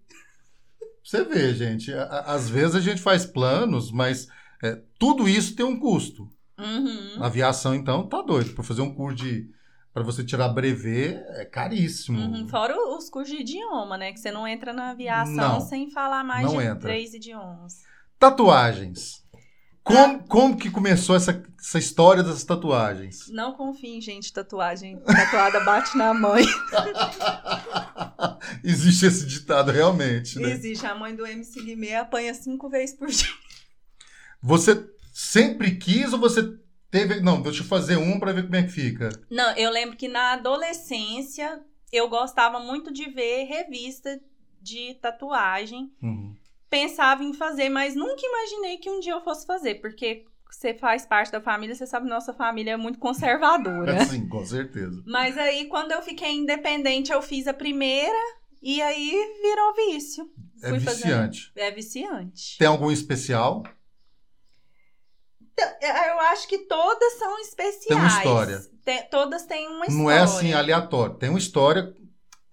Você 1.02 1.25
vê, 1.25 1.54
gente. 1.54 1.92
a- 1.92 2.02
a- 2.04 2.34
Às 2.34 2.50
vezes 2.50 2.75
a 2.76 2.80
gente 2.80 3.00
faz 3.00 3.25
planos, 3.25 3.90
mas 3.90 4.28
é, 4.62 4.78
tudo 4.99 5.26
isso 5.28 5.56
tem 5.56 5.64
um 5.64 5.80
custo. 5.80 6.28
Uhum. 6.59 7.23
A 7.23 7.26
aviação, 7.26 7.75
então, 7.75 8.06
tá 8.06 8.23
doido. 8.23 8.54
Para 8.54 8.64
fazer 8.64 8.82
um 8.82 8.94
curso 8.94 9.16
de. 9.16 9.49
Para 9.92 10.02
você 10.02 10.25
tirar 10.25 10.49
brevet, 10.49 11.16
é 11.37 11.44
caríssimo. 11.44 12.18
Uhum, 12.18 12.49
Fora 12.49 12.75
os 12.97 13.11
cursos 13.11 13.35
de 13.35 13.42
idioma, 13.42 13.99
né? 13.99 14.11
Que 14.12 14.18
você 14.21 14.30
não 14.30 14.49
entra 14.49 14.73
na 14.73 14.90
aviação 14.90 15.35
Não, 15.35 15.61
sem 15.61 15.90
falar 15.90 16.25
mais 16.25 16.50
de 16.50 16.56
entra. 16.56 16.76
três 16.76 17.12
idiomas. 17.12 17.82
Tatuagens. 18.18 19.23
Como, 19.85 20.23
como 20.28 20.56
que 20.56 20.71
começou 20.71 21.14
essa, 21.16 21.42
essa 21.59 21.78
história 21.78 22.23
das 22.23 22.44
tatuagens? 22.44 23.28
Não 23.30 23.52
confie 23.52 23.97
em 23.97 24.00
gente 24.00 24.32
tatuagem. 24.32 24.99
Tatuada 25.00 25.61
bate 25.61 25.94
na 25.99 26.14
mãe. 26.14 26.44
Existe 28.62 29.06
esse 29.06 29.26
ditado 29.26 29.71
realmente, 29.71 30.38
né? 30.38 30.52
Existe. 30.52 30.87
A 30.87 30.94
mãe 30.94 31.14
do 31.14 31.26
MC 31.26 31.62
Guimê 31.62 31.97
apanha 31.97 32.32
cinco 32.32 32.68
vezes 32.71 32.94
por 32.97 33.09
dia. 33.09 33.28
Você 34.40 34.88
sempre 35.12 35.76
quis 35.76 36.12
ou 36.12 36.19
você 36.19 36.42
teve. 36.90 37.21
Não, 37.21 37.40
deixa 37.42 37.62
eu 37.62 37.66
fazer 37.66 37.97
um 37.97 38.19
pra 38.19 38.33
ver 38.33 38.42
como 38.45 38.57
é 38.57 38.62
que 38.62 38.71
fica. 38.73 39.11
Não, 39.31 39.50
eu 39.57 39.71
lembro 39.71 39.97
que 39.97 40.09
na 40.09 40.33
adolescência 40.33 41.61
eu 41.92 42.09
gostava 42.09 42.59
muito 42.59 42.92
de 42.92 43.09
ver 43.11 43.45
revista 43.45 44.19
de 44.61 44.95
tatuagem. 44.95 45.92
Uhum. 46.02 46.35
Pensava 46.71 47.23
em 47.23 47.35
fazer, 47.35 47.69
mas 47.69 47.95
nunca 47.95 48.23
imaginei 48.25 48.78
que 48.78 48.88
um 48.90 48.99
dia 49.00 49.12
eu 49.12 49.21
fosse 49.23 49.47
fazer, 49.47 49.75
porque 49.76 50.25
você 50.50 50.73
faz 50.75 51.04
parte 51.04 51.31
da 51.31 51.40
família, 51.40 51.75
você 51.75 51.87
sabe 51.87 52.07
que 52.07 52.11
nossa 52.12 52.33
família 52.33 52.73
é 52.73 52.76
muito 52.76 52.99
conservadora. 52.99 54.04
Sim, 54.07 54.26
com 54.28 54.45
certeza. 54.45 55.02
Mas 55.07 55.37
aí, 55.37 55.66
quando 55.66 55.92
eu 55.92 56.00
fiquei 56.02 56.33
independente, 56.33 57.12
eu 57.12 57.21
fiz 57.21 57.47
a 57.47 57.52
primeira 57.54 58.16
e 58.62 58.81
aí 58.81 59.11
virou 59.42 59.75
vício. 59.75 60.31
É 60.62 60.69
Fui 60.71 60.78
viciante. 60.78 61.52
fazendo- 61.54 61.66
É 61.66 61.71
viciante. 61.71 62.59
Tem 62.59 62.69
algum 62.69 62.90
especial? 62.90 63.62
Eu 65.81 66.21
acho 66.21 66.47
que 66.49 66.59
todas 66.59 67.14
são 67.14 67.38
especiais. 67.40 67.87
Tem 67.87 67.97
uma 67.97 68.07
história. 68.09 68.59
Te- 68.85 69.02
todas 69.11 69.45
têm 69.47 69.66
uma 69.69 69.87
história. 69.87 70.02
Não 70.02 70.11
é 70.11 70.19
assim 70.21 70.52
aleatório. 70.52 71.14
Tem 71.16 71.28
uma 71.28 71.38
história. 71.38 71.95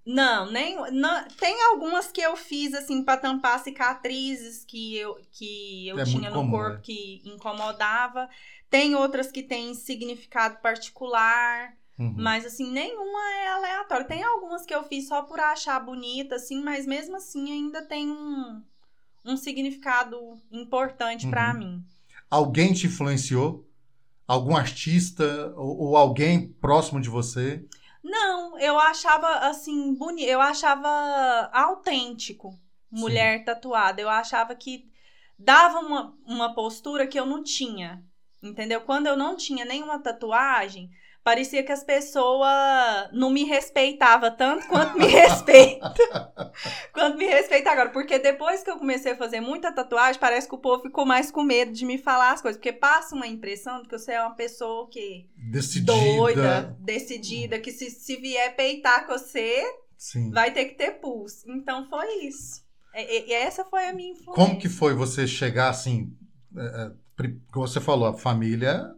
Não, 0.06 0.50
nem 0.52 0.76
não, 0.92 1.28
tem 1.40 1.62
algumas 1.66 2.12
que 2.12 2.22
eu 2.22 2.36
fiz 2.36 2.74
assim 2.74 3.04
para 3.04 3.20
tampar 3.20 3.60
cicatrizes 3.64 4.66
que 4.66 4.96
eu 4.98 5.16
que 5.32 5.88
eu 5.88 6.00
É 6.00 6.04
tinha 6.04 6.30
no 6.30 6.38
comum, 6.38 6.52
corpo 6.52 6.76
né? 6.78 6.82
que 6.84 7.22
incomodava. 7.26 8.28
Tem 8.70 8.96
outras 8.96 9.32
que 9.32 9.44
têm 9.44 9.74
significado 9.76 10.60
particular, 10.62 11.74
Uhum. 12.00 12.14
mas 12.18 12.46
assim 12.46 12.72
nenhuma 12.72 13.20
é 13.44 13.48
aleatória. 13.50 14.06
Tem 14.06 14.24
algumas 14.24 14.66
que 14.66 14.74
eu 14.74 14.84
fiz 14.84 15.08
só 15.08 15.22
por 15.22 15.40
achar 15.40 15.80
bonita 15.80 16.36
assim, 16.36 16.64
mas 16.64 16.86
mesmo 16.88 17.16
assim 17.18 17.52
ainda 17.52 17.82
tem 17.84 18.10
um 18.10 18.64
um 19.26 19.36
significado 19.38 20.18
importante 20.50 21.28
pra 21.28 21.52
Uhum. 21.52 21.58
mim. 21.60 21.86
Alguém 22.30 22.74
te 22.74 22.88
influenciou? 22.88 23.68
Algum 24.28 24.56
artista 24.56 25.54
ou, 25.58 25.78
ou 25.80 25.98
alguém 25.98 26.48
próximo 26.54 27.02
de 27.02 27.10
você? 27.10 27.66
Não, 28.04 28.58
eu 28.60 28.80
achava 28.80 29.28
assim 29.50 29.94
bonito, 29.96 30.28
eu 30.28 30.40
achava 30.40 31.50
autêntico 31.52 32.58
mulher 32.92 33.44
tatuada. 33.44 34.02
Eu 34.02 34.10
achava 34.10 34.56
que 34.56 34.90
dava 35.38 35.80
uma, 35.80 36.18
uma 36.26 36.54
postura 36.54 37.08
que 37.08 37.20
eu 37.20 37.26
não 37.26 37.44
tinha. 37.44 38.04
Entendeu? 38.42 38.82
Quando 38.82 39.08
eu 39.08 39.18
não 39.18 39.36
tinha 39.36 39.66
nenhuma 39.66 40.00
tatuagem, 40.00 40.90
parecia 41.24 41.64
que 41.64 41.72
as 41.72 41.84
pessoas 41.84 43.10
não 43.12 43.30
me 43.30 43.44
respeitavam 43.44 44.36
tanto 44.36 44.68
quanto 44.68 44.98
me 44.98 45.06
respeitam. 45.08 45.94
quanto 46.94 47.18
me 47.18 47.26
respeita 47.26 47.72
agora. 47.72 47.90
Porque 47.90 48.20
depois 48.20 48.64
que 48.64 48.70
eu 48.70 48.78
comecei 48.78 49.12
a 49.14 49.18
fazer 49.18 49.40
muita 49.42 49.72
tatuagem, 49.72 50.20
parece 50.20 50.48
que 50.48 50.56
o 50.56 50.60
povo 50.60 50.84
ficou 50.84 51.06
mais 51.06 51.32
com 51.32 51.44
medo 51.44 51.72
de 51.72 51.86
me 51.86 51.98
falar 51.98 52.32
as 52.34 52.42
coisas. 52.42 52.58
Porque 52.58 52.74
passa 52.74 53.16
uma 53.16 53.28
impressão 53.28 53.82
de 53.82 53.88
que 53.90 53.98
você 53.98 54.14
é 54.14 54.22
uma 54.22 54.36
pessoa 54.36 54.90
que 54.90 55.30
Decidida. 55.52 55.94
doida, 55.94 56.78
decidida, 56.80 57.60
que 57.60 57.72
se, 57.72 57.90
se 57.90 58.16
vier 58.18 58.56
peitar 58.56 59.06
com 59.06 59.14
você, 59.18 59.64
Sim. 59.98 60.32
vai 60.32 60.52
ter 60.52 60.66
que 60.66 60.76
ter 60.76 60.92
pulso. 61.00 61.50
Então 61.52 61.88
foi 61.90 62.08
isso. 62.26 62.64
E, 62.96 63.30
e- 63.30 63.34
essa 63.34 63.64
foi 63.66 63.86
a 63.88 63.94
minha 63.94 64.12
influência. 64.12 64.34
Como 64.34 64.60
que 64.60 64.68
foi 64.70 64.94
você 64.94 65.28
chegar 65.28 65.70
assim? 65.70 66.12
É, 66.58 66.62
é, 67.22 67.30
você 67.54 67.80
falou, 67.80 68.08
a 68.08 68.18
família 68.18 68.96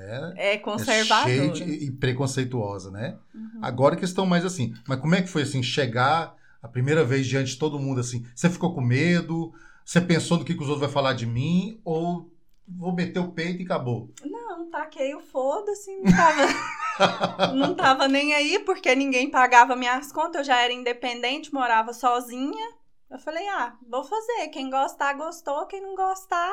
né, 0.00 0.34
É 0.36 0.54
é 0.54 0.58
conservadora. 0.58 1.28
cheia 1.28 1.50
de, 1.50 1.64
e 1.64 1.90
preconceituosa, 1.90 2.90
né? 2.90 3.16
Uhum. 3.34 3.60
Agora 3.62 3.96
que 3.96 4.04
estão 4.04 4.26
mais 4.26 4.44
assim. 4.44 4.74
Mas 4.88 5.00
como 5.00 5.14
é 5.14 5.22
que 5.22 5.28
foi 5.28 5.42
assim, 5.42 5.62
chegar 5.62 6.34
a 6.62 6.68
primeira 6.68 7.04
vez 7.04 7.26
diante 7.26 7.52
de 7.52 7.58
todo 7.58 7.78
mundo 7.78 8.00
assim? 8.00 8.24
Você 8.34 8.48
ficou 8.50 8.74
com 8.74 8.80
medo? 8.80 9.52
Você 9.84 10.00
pensou 10.00 10.38
no 10.38 10.44
que, 10.44 10.54
que 10.54 10.62
os 10.62 10.68
outros 10.68 10.80
vão 10.86 10.92
falar 10.92 11.14
de 11.14 11.26
mim? 11.26 11.80
Ou 11.84 12.30
vou 12.68 12.94
meter 12.94 13.18
o 13.18 13.32
peito 13.32 13.60
e 13.62 13.64
acabou? 13.64 14.10
Não, 14.24 14.70
taquei 14.70 15.14
o 15.14 15.20
foda-se, 15.20 15.90
não 15.98 16.12
tava, 16.12 17.52
não 17.54 17.74
tava 17.74 18.06
nem 18.08 18.32
aí, 18.34 18.58
porque 18.60 18.94
ninguém 18.94 19.30
pagava 19.30 19.74
minhas 19.74 20.12
contas, 20.12 20.40
eu 20.40 20.44
já 20.44 20.60
era 20.60 20.72
independente, 20.72 21.52
morava 21.52 21.92
sozinha. 21.92 22.74
Eu 23.10 23.18
falei, 23.18 23.46
ah, 23.48 23.74
vou 23.88 24.04
fazer. 24.04 24.48
Quem 24.52 24.70
gostar, 24.70 25.14
gostou. 25.14 25.66
Quem 25.66 25.82
não 25.82 25.96
gostar, 25.96 26.52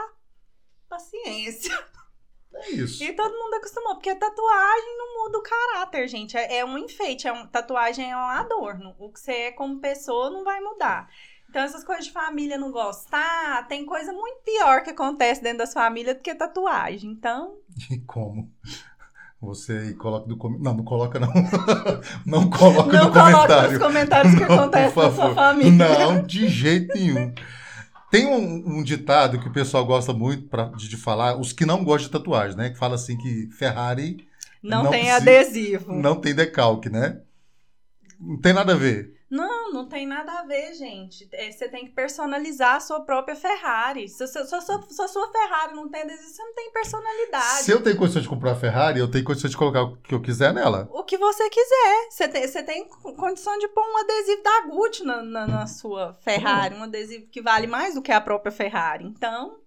paciência. 0.89 1.77
É 2.63 2.71
isso. 2.71 3.03
E 3.03 3.13
todo 3.13 3.37
mundo 3.37 3.53
acostumou, 3.55 3.95
porque 3.95 4.13
tatuagem 4.15 4.97
não 4.97 5.23
muda 5.23 5.37
o 5.37 5.43
caráter, 5.43 6.07
gente. 6.07 6.35
É, 6.37 6.57
é 6.57 6.65
um 6.65 6.77
enfeite, 6.77 7.27
é 7.27 7.33
um, 7.33 7.45
tatuagem 7.47 8.11
é 8.11 8.15
um 8.15 8.19
adorno. 8.19 8.95
O 8.99 9.11
que 9.11 9.19
você 9.19 9.31
é 9.31 9.51
como 9.51 9.79
pessoa 9.79 10.29
não 10.29 10.43
vai 10.43 10.59
mudar. 10.59 11.09
Então, 11.49 11.61
essas 11.61 11.83
coisas 11.83 12.05
de 12.05 12.11
família 12.11 12.57
não 12.57 12.71
gostar, 12.71 13.65
tem 13.67 13.85
coisa 13.85 14.11
muito 14.11 14.39
pior 14.43 14.83
que 14.83 14.89
acontece 14.89 15.41
dentro 15.41 15.59
das 15.59 15.73
famílias 15.73 16.17
do 16.17 16.21
que 16.21 16.35
tatuagem. 16.35 17.09
Então, 17.11 17.55
E 17.89 17.99
como? 17.99 18.51
Você 19.39 19.93
coloca 19.93 20.27
no 20.27 20.35
comentário. 20.35 20.63
Não, 20.65 20.77
não 20.77 20.83
coloca, 20.83 21.19
não. 21.19 21.29
não 22.25 22.49
coloca 22.49 22.91
não 22.91 23.05
no 23.05 23.11
coloque 23.13 23.31
comentário. 23.31 23.69
nos 23.71 23.77
comentários 23.81 24.33
que 24.35 24.45
Não, 24.45 24.55
acontece 24.55 24.97
na 24.97 25.11
sua 25.11 25.35
família. 25.35 25.71
Não, 25.71 26.23
de 26.23 26.47
jeito 26.47 26.93
nenhum. 26.95 27.33
Tem 28.17 28.27
um, 28.27 28.77
um 28.79 28.83
ditado 28.83 29.39
que 29.39 29.47
o 29.47 29.51
pessoal 29.53 29.86
gosta 29.86 30.13
muito 30.13 30.47
pra, 30.47 30.65
de, 30.65 30.88
de 30.89 30.97
falar, 30.97 31.38
os 31.39 31.51
que 31.53 31.65
não 31.65 31.83
gostam 31.83 32.07
de 32.07 32.12
tatuagem, 32.12 32.57
né? 32.57 32.69
Que 32.69 32.77
fala 32.77 32.95
assim 32.95 33.17
que 33.17 33.47
Ferrari 33.51 34.25
Não, 34.63 34.83
Não 34.86 34.91
tem 34.91 35.01
precisa- 35.05 35.17
adesivo. 35.17 35.93
não 35.93 36.15
tem 36.15 36.33
decalque, 36.36 36.89
né? 36.89 37.19
Não 38.19 38.38
tem 38.39 38.53
nada 38.53 38.74
a 38.74 38.75
ver. 38.75 39.13
Não, 39.29 39.74
não 39.74 39.88
tem 39.89 40.07
nada 40.07 40.31
a 40.39 40.43
ver, 40.46 40.74
gente. 40.74 41.27
É, 41.34 41.51
você 41.51 41.67
tem 41.67 41.86
que 41.86 41.91
personalizar 41.91 42.75
a 42.75 42.79
sua 42.79 43.01
própria 43.01 43.36
Ferrari. 43.36 44.07
Se, 44.07 44.25
se, 44.25 44.46
se, 44.46 44.62
se, 44.62 45.01
a 45.01 45.07
sua 45.07 45.31
Ferrari 45.31 45.75
não 45.75 45.89
tem 45.89 46.01
adesivo, 46.03 46.29
você 46.29 46.43
não 46.43 46.53
tem 46.55 46.72
personalidade. 46.72 47.63
Se 47.63 47.72
eu 47.72 47.84
tenho 47.84 47.98
condição 47.98 48.22
de 48.22 48.29
comprar 48.29 48.51
a 48.53 48.55
Ferrari, 48.55 49.00
eu 49.00 49.12
tenho 49.12 49.25
condição 49.25 49.50
de 49.50 49.57
colocar 49.57 49.84
o 49.84 49.98
que 49.98 50.15
eu 50.15 50.22
quiser 50.22 50.53
nela. 50.53 50.88
O 50.93 51.03
que 51.03 51.17
você 51.17 51.50
quiser. 51.50 52.07
Você 52.10 52.27
tem, 52.29 52.48
você 52.48 52.63
tem 52.63 52.88
condição 53.17 53.57
de 53.57 53.67
pôr 53.67 53.84
um 53.84 53.98
adesivo 53.98 54.43
da 54.43 54.62
Gucci 54.67 55.03
na, 55.03 55.22
na, 55.24 55.48
na 55.48 55.67
sua 55.67 56.13
Ferrari. 56.22 56.75
Um 56.75 56.84
adesivo 56.84 57.27
que 57.27 57.41
vale 57.41 57.67
mais 57.67 57.96
do 57.96 58.01
que 58.01 58.13
a 58.13 58.22
própria 58.22 58.51
Ferrari. 58.51 59.03
Então, 59.05 59.57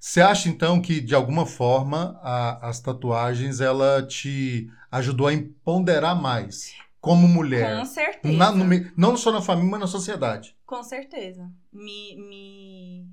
Você 0.00 0.20
acha 0.20 0.48
então 0.48 0.82
que 0.82 1.00
de 1.00 1.14
alguma 1.14 1.46
forma 1.46 2.18
a- 2.20 2.68
as 2.68 2.80
tatuagens 2.80 3.60
ela 3.60 4.04
te 4.04 4.68
ajudou 4.90 5.28
a 5.28 5.32
empoderar 5.32 6.16
mais 6.16 6.74
como 7.02 7.28
mulher? 7.28 7.78
com 7.80 7.84
certeza. 7.84 8.38
Na- 8.38 8.52
no 8.52 8.64
não 8.96 9.16
só 9.16 9.30
na 9.30 9.42
família, 9.42 9.70
mas 9.72 9.80
na 9.80 9.86
sociedade. 9.86 10.56
Com 10.64 10.82
certeza. 10.82 11.50
Me, 11.72 12.16
me 12.16 13.06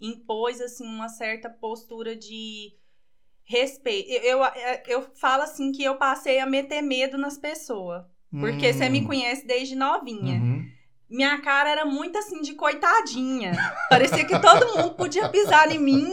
impôs, 0.00 0.60
assim, 0.60 0.84
uma 0.84 1.08
certa 1.08 1.48
postura 1.48 2.16
de 2.16 2.74
respeito. 3.44 4.10
Eu, 4.10 4.38
eu, 4.38 4.46
eu 4.86 5.02
falo, 5.14 5.42
assim, 5.44 5.70
que 5.70 5.84
eu 5.84 5.96
passei 5.96 6.38
a 6.40 6.46
meter 6.46 6.82
medo 6.82 7.18
nas 7.18 7.38
pessoas. 7.38 8.02
Porque 8.40 8.72
você 8.72 8.88
me 8.88 9.00
Hum, 9.00 9.06
conhece 9.06 9.46
desde 9.46 9.76
novinha. 9.76 10.40
uhum. 10.40 10.64
Minha 11.08 11.40
cara 11.42 11.70
era 11.70 11.84
muito 11.84 12.18
assim 12.18 12.40
de 12.40 12.54
coitadinha. 12.54 13.52
Parecia 13.88 14.24
que 14.24 14.38
todo 14.40 14.74
mundo 14.76 14.94
podia 14.94 15.28
pisar 15.28 15.70
em 15.70 15.78
mim 15.78 16.08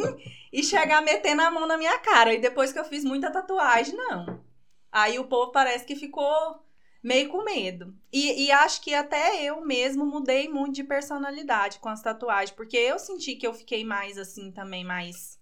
e 0.54 0.62
chegar 0.62 1.02
metendo 1.02 1.42
a 1.42 1.50
mão 1.50 1.66
na 1.66 1.78
minha 1.78 1.98
cara. 2.00 2.34
E 2.34 2.40
depois 2.42 2.72
que 2.74 2.78
eu 2.78 2.84
fiz 2.86 3.04
muita 3.04 3.32
tatuagem, 3.32 3.96
não. 3.96 4.44
Aí 4.92 5.18
o 5.18 5.24
povo 5.28 5.52
parece 5.52 5.86
que 5.86 5.96
ficou 5.96 6.62
meio 7.04 7.30
com 7.30 7.44
medo. 7.44 7.96
E, 8.12 8.46
e 8.46 8.52
acho 8.52 8.82
que 8.82 8.94
até 8.94 9.44
eu 9.44 9.66
mesmo 9.66 10.06
mudei 10.06 10.48
muito 10.48 10.76
de 10.76 10.84
personalidade 10.84 11.80
com 11.80 11.90
as 11.90 12.02
tatuagens. 12.02 12.52
Porque 12.52 12.78
eu 12.78 13.00
senti 13.00 13.36
que 13.36 13.48
eu 13.48 13.54
fiquei 13.54 13.84
mais 13.84 14.18
assim 14.18 14.52
também, 14.52 14.84
mais, 14.84 15.40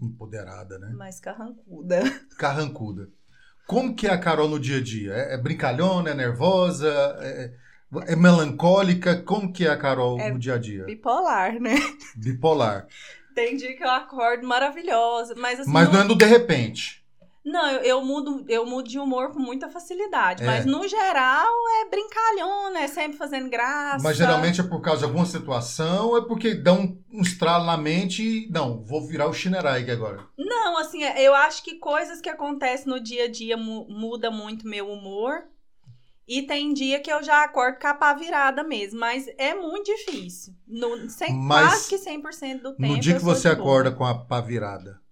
Empoderada, 0.00 0.78
né? 0.78 0.90
mais 0.90 1.20
carrancuda. 1.20 2.00
Carrancuda. 2.38 3.08
Como 3.66 3.94
que 3.94 4.06
é 4.06 4.10
a 4.10 4.18
Carol 4.18 4.48
no 4.48 4.60
dia 4.60 4.76
a 4.76 4.82
dia? 4.82 5.12
É, 5.12 5.34
é 5.34 5.38
brincalhona, 5.38 6.10
é 6.10 6.14
nervosa, 6.14 6.88
é, 7.20 7.52
é 8.06 8.14
melancólica? 8.14 9.22
Como 9.22 9.52
que 9.52 9.66
é 9.66 9.70
a 9.70 9.76
Carol 9.76 10.20
É 10.20 10.30
no 10.30 10.38
dia 10.38 10.54
a 10.54 10.58
dia? 10.58 10.84
Bipolar, 10.84 11.58
né? 11.60 11.74
Bipolar. 12.14 12.86
Tem 13.34 13.56
dia 13.56 13.76
que 13.76 13.82
eu 13.82 13.90
acordo 13.90 14.46
maravilhosa. 14.46 15.34
Mas 15.36 15.60
assim. 15.60 15.70
Mas 15.70 15.92
não 15.92 16.00
é 16.00 16.04
no 16.04 16.16
de 16.16 16.24
repente. 16.24 17.04
Não, 17.46 17.70
eu, 17.70 17.80
eu 17.82 18.04
mudo, 18.04 18.44
eu 18.48 18.66
mudo 18.66 18.88
de 18.88 18.98
humor 18.98 19.30
com 19.32 19.38
muita 19.38 19.68
facilidade. 19.68 20.42
É. 20.42 20.46
Mas 20.46 20.66
no 20.66 20.86
geral 20.88 21.46
é 21.80 21.88
brincalhona, 21.88 22.80
é 22.80 22.88
sempre 22.88 23.16
fazendo 23.16 23.48
graça. 23.48 24.02
Mas 24.02 24.16
geralmente 24.16 24.60
é 24.60 24.64
por 24.64 24.80
causa 24.80 24.98
de 24.98 25.04
alguma 25.04 25.24
situação 25.24 26.08
ou 26.08 26.18
é 26.18 26.22
porque 26.26 26.54
dá 26.54 26.72
um, 26.72 27.00
um 27.12 27.22
estralo 27.22 27.64
na 27.64 27.76
mente 27.76 28.20
e. 28.22 28.50
Não, 28.50 28.82
vou 28.82 29.06
virar 29.06 29.28
o 29.28 29.32
Shinerai 29.32 29.82
aqui 29.82 29.92
agora. 29.92 30.26
Não, 30.36 30.76
assim, 30.76 31.04
eu 31.04 31.34
acho 31.36 31.62
que 31.62 31.76
coisas 31.78 32.20
que 32.20 32.28
acontecem 32.28 32.88
no 32.88 32.98
dia 32.98 33.26
a 33.26 33.30
dia 33.30 33.56
mu 33.56 33.86
muda 33.88 34.28
muito 34.28 34.66
meu 34.66 34.88
humor. 34.90 35.44
E 36.28 36.42
tem 36.42 36.74
dia 36.74 36.98
que 36.98 37.12
eu 37.12 37.22
já 37.22 37.44
acordo 37.44 37.78
com 37.78 37.86
a 37.86 37.94
pá 37.94 38.12
virada 38.12 38.64
mesmo, 38.64 38.98
mas 38.98 39.26
é 39.38 39.54
muito 39.54 39.84
difícil. 39.84 40.52
No, 40.66 41.08
cem- 41.08 41.32
Mas 41.32 41.68
quase 41.68 41.88
que 41.88 41.96
100% 41.98 42.62
do 42.62 42.74
tempo. 42.74 42.92
No 42.94 42.98
dia 42.98 43.14
que 43.14 43.22
você 43.22 43.48
acorda 43.48 43.92
com 43.92 44.04
a 44.04 44.12
pá 44.24 44.40
virada, 44.40 44.90
é, 44.90 45.05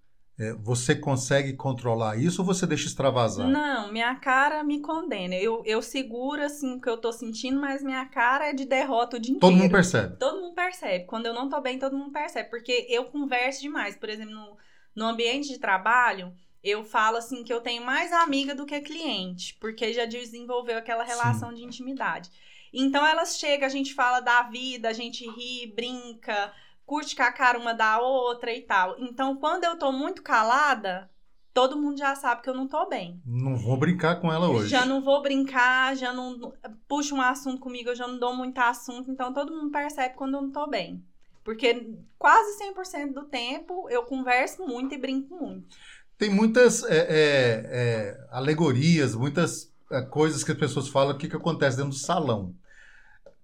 você 0.61 0.95
consegue 0.95 1.53
controlar 1.53 2.17
isso 2.17 2.41
ou 2.41 2.45
você 2.45 2.67
deixa 2.67 2.87
extravasar? 2.87 3.47
Não, 3.47 3.91
minha 3.91 4.15
cara 4.15 4.63
me 4.63 4.81
condena. 4.81 5.35
Eu, 5.35 5.63
eu 5.65 5.81
seguro 5.81 6.41
assim 6.43 6.75
o 6.75 6.81
que 6.81 6.89
eu 6.89 6.97
tô 6.97 7.11
sentindo, 7.11 7.59
mas 7.59 7.83
minha 7.83 8.05
cara 8.07 8.49
é 8.49 8.53
de 8.53 8.65
derrota 8.65 9.17
o 9.17 9.19
dia 9.19 9.35
Todo 9.39 9.53
inteiro. 9.53 9.57
mundo 9.57 9.71
percebe. 9.71 10.17
Todo 10.17 10.41
mundo 10.41 10.55
percebe. 10.55 11.05
Quando 11.05 11.25
eu 11.27 11.33
não 11.33 11.49
tô 11.49 11.61
bem, 11.61 11.79
todo 11.79 11.97
mundo 11.97 12.11
percebe. 12.11 12.49
Porque 12.49 12.85
eu 12.89 13.05
converso 13.05 13.61
demais. 13.61 13.95
Por 13.95 14.09
exemplo, 14.09 14.33
no, 14.33 14.57
No 14.95 15.05
ambiente 15.07 15.49
de 15.49 15.59
trabalho, 15.59 16.33
eu 16.63 16.83
falo 16.83 17.17
assim 17.17 17.43
que 17.43 17.53
eu 17.53 17.61
tenho 17.61 17.83
mais 17.85 18.11
amiga 18.13 18.55
do 18.55 18.65
que 18.65 18.79
cliente, 18.81 19.55
porque 19.59 19.93
já 19.93 20.05
desenvolveu 20.05 20.77
aquela 20.77 21.03
relação 21.03 21.49
Sim. 21.49 21.55
de 21.55 21.63
intimidade. 21.63 22.29
Então 22.73 23.05
elas 23.05 23.37
chegam, 23.39 23.65
a 23.67 23.69
gente 23.69 23.93
fala 23.93 24.19
da 24.21 24.43
vida, 24.43 24.89
a 24.89 24.93
gente 24.93 25.25
ri, 25.29 25.67
brinca, 25.75 26.53
curte 26.85 27.15
com 27.15 27.23
a 27.23 27.31
cara 27.31 27.57
uma 27.57 27.73
da 27.73 27.99
outra 27.99 28.53
e 28.53 28.61
tal. 28.61 28.95
Então, 28.99 29.35
quando 29.37 29.63
eu 29.63 29.77
tô 29.77 29.91
muito 29.91 30.21
calada, 30.21 31.09
todo 31.53 31.77
mundo 31.77 31.97
já 31.97 32.13
sabe 32.15 32.41
que 32.41 32.49
eu 32.49 32.53
não 32.53 32.67
tô 32.67 32.87
bem. 32.87 33.21
Não 33.25 33.55
vou 33.55 33.77
brincar 33.77 34.19
com 34.19 34.31
ela 34.31 34.49
hoje. 34.49 34.69
Já 34.69 34.85
não 34.85 35.01
vou 35.01 35.21
brincar, 35.21 35.95
já 35.95 36.11
não 36.11 36.53
puxa 36.87 37.15
um 37.15 37.21
assunto 37.21 37.59
comigo, 37.59 37.89
eu 37.89 37.95
já 37.95 38.05
não 38.05 38.19
dou 38.19 38.35
muito 38.35 38.57
assunto, 38.59 39.09
então 39.09 39.33
todo 39.33 39.55
mundo 39.55 39.71
percebe 39.71 40.15
quando 40.15 40.35
eu 40.35 40.41
não 40.41 40.51
tô 40.51 40.67
bem. 40.67 41.03
Porque 41.45 41.93
quase 42.17 42.57
100% 42.59 43.13
do 43.13 43.23
tempo 43.23 43.87
eu 43.89 44.03
converso 44.03 44.65
muito 44.65 44.95
e 44.95 44.97
brinco 44.97 45.35
muito. 45.35 45.77
Tem 46.17 46.29
muitas 46.29 46.83
é, 46.83 46.97
é, 46.97 47.05
é, 47.09 48.27
alegorias, 48.31 49.15
muitas 49.15 49.71
é, 49.91 50.01
coisas 50.01 50.43
que 50.43 50.51
as 50.51 50.57
pessoas 50.57 50.87
falam, 50.87 51.15
o 51.15 51.17
que, 51.17 51.29
que 51.29 51.35
acontece 51.35 51.77
dentro 51.77 51.91
do 51.91 51.97
salão. 51.97 52.53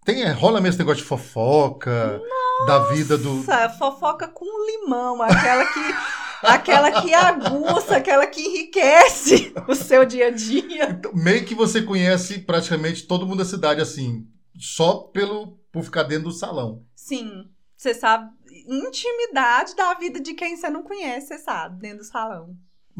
Tem, 0.03 0.23
é, 0.23 0.31
rola 0.31 0.59
mesmo 0.59 0.69
esse 0.69 0.79
negócio 0.79 1.03
de 1.03 1.07
fofoca, 1.07 2.17
Nossa, 2.17 2.40
da 2.65 2.79
vida 2.91 3.17
do. 3.17 3.43
Fofoca 3.77 4.27
com 4.27 4.45
limão, 4.65 5.21
aquela 5.21 5.65
que. 5.65 5.79
aquela 6.43 7.01
que 7.01 7.13
aguça, 7.13 7.97
aquela 7.97 8.25
que 8.25 8.41
enriquece 8.41 9.53
o 9.67 9.75
seu 9.75 10.05
dia 10.05 10.27
a 10.27 10.31
dia. 10.31 10.89
Então, 10.89 11.11
meio 11.13 11.45
que 11.45 11.53
você 11.53 11.81
conhece 11.81 12.39
praticamente 12.39 13.03
todo 13.03 13.25
mundo 13.25 13.39
da 13.39 13.45
cidade, 13.45 13.81
assim, 13.81 14.27
só 14.57 14.95
pelo 14.95 15.59
por 15.71 15.83
ficar 15.83 16.03
dentro 16.03 16.25
do 16.25 16.33
salão. 16.33 16.83
Sim. 16.95 17.49
Você 17.77 17.93
sabe 17.93 18.29
intimidade 18.67 19.75
da 19.75 19.93
vida 19.95 20.19
de 20.19 20.33
quem 20.33 20.55
você 20.55 20.69
não 20.69 20.83
conhece, 20.83 21.27
você 21.27 21.37
sabe, 21.39 21.79
dentro 21.79 21.99
do 21.99 22.03
salão. 22.03 22.55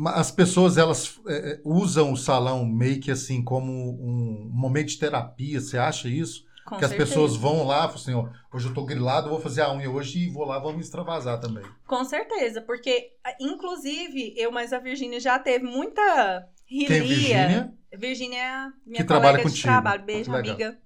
As 0.08 0.32
pessoas 0.32 0.78
elas 0.78 1.20
é, 1.28 1.52
é 1.52 1.62
usam 1.64 2.14
o 2.14 2.18
salão 2.18 2.66
meio 2.66 3.00
que 3.00 3.12
assim 3.12 3.44
como 3.44 3.72
um 3.72 4.50
momento 4.52 4.88
de 4.88 4.98
terapia, 4.98 5.60
você 5.60 5.78
acha 5.78 6.08
isso? 6.08 6.46
Com 6.72 6.78
que 6.78 6.88
certeza. 6.88 7.04
as 7.04 7.10
pessoas 7.10 7.36
vão 7.36 7.68
lá, 7.68 7.84
assim, 7.84 8.14
ó, 8.14 8.30
hoje 8.54 8.70
eu 8.70 8.74
tô 8.74 8.86
grilado, 8.86 9.30
vou 9.30 9.42
fazer 9.42 9.62
a 9.62 9.74
unha 9.74 9.92
hoje 9.92 10.20
e 10.20 10.30
vou 10.30 10.46
lá, 10.46 10.58
vou 10.58 10.72
me 10.72 10.80
extravasar 10.80 11.38
também. 11.38 11.66
Com 11.86 12.06
certeza, 12.06 12.62
porque, 12.62 13.12
inclusive, 13.42 14.34
eu, 14.38 14.54
mas 14.54 14.72
a 14.72 14.80
Virgínia 14.80 15.20
já 15.20 15.38
teve 15.38 15.66
muita 15.66 16.48
rilia. 16.66 16.88
Quem, 16.88 17.02
Virgínia? 17.02 17.74
Virgínia 17.98 18.40
é 18.40 18.52
minha 18.86 19.02
que 19.02 19.04
colega 19.04 19.06
trabalha 19.06 19.38
de 19.38 19.44
contigo. 19.44 19.64
trabalho. 19.64 20.04
Beijo, 20.06 20.34
amiga. 20.34 20.80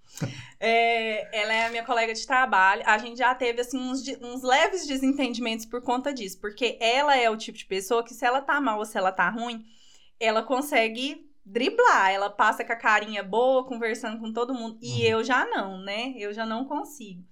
É, 0.59 1.39
ela 1.39 1.53
é 1.53 1.65
a 1.67 1.69
minha 1.69 1.83
colega 1.83 2.15
de 2.15 2.25
trabalho. 2.25 2.81
A 2.83 2.97
gente 2.97 3.19
já 3.19 3.35
teve, 3.35 3.61
assim, 3.61 3.77
uns, 3.77 4.01
uns 4.23 4.41
leves 4.41 4.87
desentendimentos 4.87 5.67
por 5.67 5.83
conta 5.83 6.11
disso. 6.11 6.39
Porque 6.41 6.79
ela 6.81 7.15
é 7.15 7.29
o 7.29 7.37
tipo 7.37 7.59
de 7.59 7.65
pessoa 7.65 8.03
que, 8.03 8.15
se 8.15 8.25
ela 8.25 8.41
tá 8.41 8.59
mal 8.59 8.79
ou 8.79 8.85
se 8.85 8.97
ela 8.97 9.11
tá 9.11 9.29
ruim, 9.29 9.63
ela 10.19 10.41
consegue 10.41 11.29
driblar. 11.45 12.11
Ela 12.11 12.29
passa 12.29 12.63
com 12.63 12.73
a 12.73 12.77
carinha 12.77 13.23
boa, 13.23 13.65
conversando 13.65 14.19
com 14.19 14.33
todo 14.33 14.53
mundo. 14.53 14.77
E 14.81 15.01
uhum. 15.01 15.05
eu 15.05 15.23
já 15.23 15.45
não, 15.45 15.79
né? 15.79 16.13
Eu 16.17 16.33
já 16.33 16.45
não 16.45 16.65
consigo. 16.65 17.23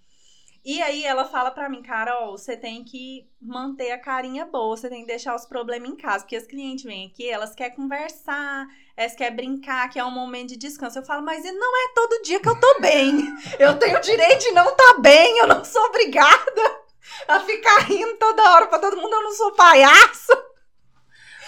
E 0.65 0.81
aí 0.81 1.03
ela 1.03 1.25
fala 1.25 1.51
para 1.51 1.67
mim, 1.67 1.81
Carol, 1.81 2.37
você 2.37 2.55
tem 2.55 2.85
que 2.85 3.27
manter 3.41 3.91
a 3.91 3.99
carinha 3.99 4.45
boa, 4.45 4.77
você 4.77 4.87
tem 4.87 5.01
que 5.01 5.07
deixar 5.07 5.35
os 5.35 5.45
problemas 5.45 5.89
em 5.89 5.95
casa, 5.97 6.23
porque 6.23 6.37
as 6.37 6.47
clientes 6.47 6.85
vêm 6.85 7.07
aqui, 7.07 7.29
elas 7.29 7.53
querem 7.53 7.75
conversar, 7.75 8.65
elas 8.95 9.13
querem 9.13 9.35
brincar, 9.35 9.89
que 9.89 9.99
é 9.99 10.05
um 10.05 10.11
momento 10.11 10.49
de 10.49 10.57
descanso. 10.57 10.99
Eu 10.99 11.05
falo, 11.05 11.21
mas 11.21 11.43
não 11.43 11.85
é 11.85 11.93
todo 11.93 12.21
dia 12.23 12.39
que 12.39 12.47
eu 12.47 12.57
tô 12.57 12.79
bem. 12.79 13.35
Eu 13.59 13.77
tenho 13.77 13.97
o 13.97 14.01
direito 14.01 14.39
de 14.39 14.51
não 14.51 14.69
estar 14.69 14.93
tá 14.93 14.99
bem, 15.01 15.39
eu 15.39 15.47
não 15.47 15.65
sou 15.65 15.83
obrigada 15.87 16.81
a 17.27 17.41
ficar 17.41 17.79
rindo 17.79 18.15
toda 18.15 18.53
hora 18.53 18.67
para 18.67 18.79
todo 18.79 18.95
mundo, 18.95 19.13
eu 19.13 19.23
não 19.23 19.33
sou 19.33 19.51
palhaço. 19.51 20.52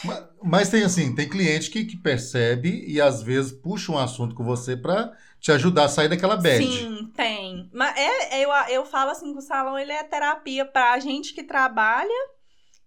Mas, 0.04 0.24
mas, 0.44 0.70
tem 0.70 0.84
assim, 0.84 1.16
tem 1.16 1.30
cliente 1.30 1.70
que, 1.70 1.86
que 1.86 1.98
percebe 1.98 2.84
e 2.88 3.00
às 3.00 3.22
vezes 3.22 3.52
puxa 3.52 3.92
um 3.92 3.98
assunto 3.98 4.36
com 4.36 4.44
você 4.44 4.76
para 4.76 5.16
te 5.40 5.52
ajudar 5.52 5.86
a 5.86 5.90
sair 5.90 6.10
daquela 6.10 6.36
bad. 6.38 6.66
Sim, 6.66 7.12
tem. 7.16 7.70
Mas 7.74 7.96
é, 7.98 8.44
eu, 8.44 8.50
eu 8.70 8.86
falo 8.86 9.12
assim 9.12 9.32
que 9.32 9.40
o 9.40 9.42
salão 9.42 9.78
ele 9.78 9.92
é 9.92 10.04
terapia 10.04 10.66
pra 10.66 11.00
gente 11.00 11.34
que 11.34 11.44
trabalha 11.44 12.30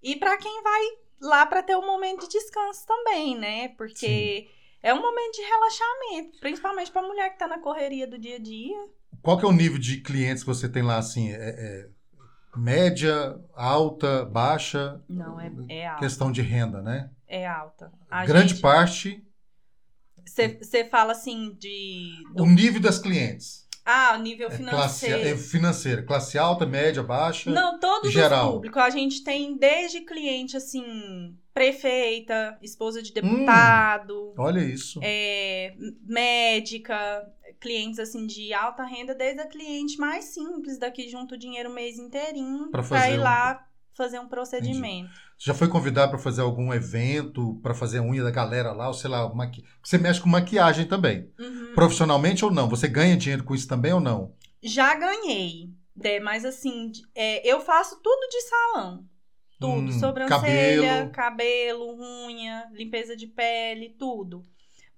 e 0.03 0.17
para 0.17 0.37
quem 0.37 0.63
vai 0.63 0.83
lá 1.21 1.47
para 1.47 1.63
ter 1.63 1.77
um 1.77 1.87
momento 1.87 2.29
de 2.29 2.39
descanso 2.39 2.87
também, 2.87 3.37
né? 3.37 3.69
Porque 3.71 4.47
Sim. 4.47 4.49
é 4.83 4.95
um 4.95 5.01
momento 5.01 5.35
de 5.35 5.43
relaxamento, 5.43 6.41
principalmente 6.41 6.91
pra 6.91 7.03
mulher 7.03 7.31
que 7.31 7.39
tá 7.39 7.47
na 7.47 7.59
correria 7.59 8.07
do 8.07 8.19
dia 8.19 8.37
a 8.37 8.41
dia. 8.41 8.77
Qual 9.23 9.39
que 9.39 9.45
é 9.45 9.49
o 9.49 9.53
nível 9.53 9.79
de 9.79 10.01
clientes 10.01 10.43
que 10.43 10.49
você 10.49 10.69
tem 10.69 10.83
lá, 10.83 10.99
assim? 10.99 11.33
É, 11.33 11.37
é 11.37 11.89
média, 12.59 13.39
alta, 13.55 14.25
baixa? 14.25 15.01
Não, 15.09 15.41
é, 15.41 15.51
é 15.69 15.87
alta. 15.87 16.01
Questão 16.01 16.33
de 16.33 16.43
renda, 16.43 16.83
né? 16.83 17.11
É 17.27 17.47
alta. 17.47 17.93
A 18.11 18.27
Grande 18.27 18.51
gente... 18.51 18.61
parte. 18.61 19.25
Você 20.27 20.85
fala 20.85 21.13
assim 21.13 21.57
de. 21.59 22.11
Do... 22.35 22.45
O 22.45 22.47
nível 22.47 22.81
das 22.81 22.99
clientes. 22.99 23.67
Ah, 23.91 24.17
o 24.19 24.23
nível 24.23 24.51
financeiro. 24.51 25.17
É 25.17 25.21
classe, 25.23 25.33
é 25.33 25.37
financeiro. 25.37 26.05
Classe 26.05 26.37
alta, 26.37 26.67
média, 26.67 27.03
baixa. 27.03 27.51
Não, 27.51 27.81
todos 27.81 28.13
geral. 28.13 28.49
os 28.49 28.53
públicos. 28.57 28.83
A 28.83 28.91
gente 28.91 29.25
tem 29.25 29.57
desde 29.57 30.03
cliente, 30.03 30.59
assim, 30.59 31.35
prefeita, 31.55 32.59
esposa 32.61 33.03
de 33.03 33.15
deputado. 33.15 34.33
Hum, 34.33 34.35
olha 34.37 34.61
isso. 34.61 35.01
É, 35.03 35.75
médica, 36.05 37.27
clientes, 37.61 37.99
assim, 37.99 38.27
de 38.27 38.53
alta 38.53 38.85
renda, 38.85 39.15
desde 39.15 39.41
a 39.41 39.47
cliente 39.47 39.99
mais 39.99 40.27
simples, 40.27 40.79
daqui 40.79 41.09
junto 41.09 41.35
o 41.35 41.39
dinheiro 41.39 41.71
o 41.71 41.75
mês 41.75 41.99
inteirinho, 41.99 42.71
pra 42.71 43.11
ir 43.11 43.19
um... 43.19 43.23
lá 43.23 43.67
fazer 43.95 44.21
um 44.21 44.29
procedimento. 44.29 45.09
Entendi. 45.09 45.29
Você 45.37 45.47
já 45.47 45.55
foi 45.55 45.69
convidado 45.69 46.11
para 46.11 46.19
fazer 46.19 46.41
algum 46.41 46.73
evento, 46.73 47.61
para 47.63 47.75
fazer 47.75 47.99
a 47.99 48.03
unha 48.03 48.23
da 48.23 48.31
galera 48.31 48.73
lá, 48.73 48.89
ou 48.89 48.95
sei 48.95 49.11
lá, 49.11 49.33
maqui... 49.35 49.65
você 49.83 49.99
mexe 49.99 50.21
com 50.21 50.29
maquiagem 50.29 50.87
também. 50.87 51.31
Uhum. 51.39 51.73
Profissionalmente 51.75 52.45
ou 52.45 52.51
não? 52.51 52.69
Você 52.69 52.89
ganha 52.89 53.17
dinheiro 53.17 53.45
com 53.45 53.55
isso 53.55 53.67
também 53.67 53.93
ou 53.93 54.01
não? 54.01 54.33
Já 54.63 54.95
ganhei, 54.95 55.71
é, 56.03 56.21
mas 56.21 56.45
assim, 56.45 56.93
é, 57.15 57.47
eu 57.49 57.61
faço 57.61 58.01
tudo 58.03 58.29
de 58.29 58.41
salão. 58.43 59.05
Tudo, 59.61 59.91
hum, 59.91 59.93
sobrancelha, 59.93 61.11
cabelo. 61.11 61.11
cabelo, 61.11 62.27
unha, 62.27 62.69
limpeza 62.73 63.17
de 63.17 63.27
pele, 63.27 63.97
tudo. 63.99 64.43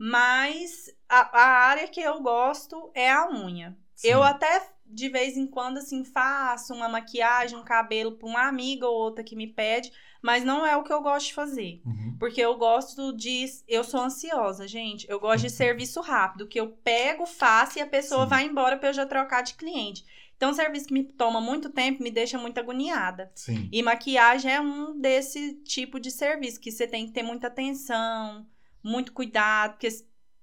Mas 0.03 0.91
a, 1.07 1.39
a 1.39 1.47
área 1.67 1.87
que 1.87 2.01
eu 2.01 2.23
gosto 2.23 2.91
é 2.95 3.11
a 3.11 3.29
unha. 3.29 3.77
Sim. 3.95 4.09
Eu 4.09 4.23
até 4.23 4.67
de 4.87 5.11
vez 5.11 5.37
em 5.37 5.47
quando, 5.47 5.77
assim, 5.77 6.05
faço 6.05 6.73
uma 6.73 6.89
maquiagem, 6.89 7.59
um 7.59 7.63
cabelo 7.63 8.13
para 8.13 8.27
uma 8.27 8.49
amiga 8.49 8.89
ou 8.89 8.95
outra 8.95 9.23
que 9.23 9.37
me 9.37 9.47
pede, 9.47 9.93
mas 10.23 10.43
não 10.43 10.67
é 10.67 10.75
o 10.75 10.83
que 10.83 10.93
eu 10.93 11.03
gosto 11.03 11.27
de 11.27 11.35
fazer. 11.35 11.83
Uhum. 11.85 12.17
Porque 12.19 12.41
eu 12.41 12.57
gosto 12.57 13.13
de. 13.13 13.45
Eu 13.69 13.85
sou 13.85 14.01
ansiosa, 14.01 14.67
gente. 14.67 15.07
Eu 15.09 15.21
gosto 15.21 15.43
de 15.43 15.49
uhum. 15.49 15.57
serviço 15.57 16.01
rápido, 16.01 16.49
que 16.49 16.59
eu 16.59 16.69
pego, 16.83 17.27
faço 17.27 17.79
e 17.79 17.83
a 17.83 17.87
pessoa 17.87 18.25
Sim. 18.25 18.31
vai 18.31 18.45
embora 18.47 18.79
para 18.79 18.89
eu 18.89 18.95
já 18.95 19.05
trocar 19.05 19.43
de 19.43 19.55
cliente. 19.55 20.05
Então, 20.35 20.51
um 20.51 20.55
serviço 20.55 20.87
que 20.87 20.95
me 20.95 21.05
toma 21.05 21.39
muito 21.39 21.69
tempo 21.69 22.03
me 22.03 22.11
deixa 22.11 22.39
muito 22.39 22.59
agoniada. 22.59 23.31
Sim. 23.35 23.69
E 23.71 23.83
maquiagem 23.83 24.51
é 24.51 24.59
um 24.59 24.99
desse 24.99 25.57
tipo 25.65 26.01
de 26.01 26.11
serviço, 26.11 26.59
que 26.59 26.73
você 26.73 26.87
tem 26.87 27.07
que 27.07 27.13
ter 27.13 27.23
muita 27.23 27.49
atenção, 27.49 28.47
muito 28.83 29.13
cuidado, 29.13 29.73
porque 29.73 29.89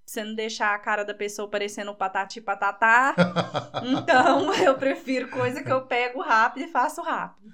você 0.06 0.24
não 0.24 0.34
deixar 0.34 0.74
a 0.74 0.80
cara 0.80 1.04
da 1.04 1.14
pessoa 1.14 1.50
parecendo 1.50 1.94
patati 1.94 2.40
patatá. 2.40 3.14
então, 3.84 4.54
eu 4.64 4.76
prefiro 4.76 5.30
coisa 5.30 5.62
que 5.62 5.72
eu 5.72 5.82
pego 5.82 6.22
rápido 6.22 6.64
e 6.64 6.72
faço 6.72 7.02
rápido. 7.02 7.52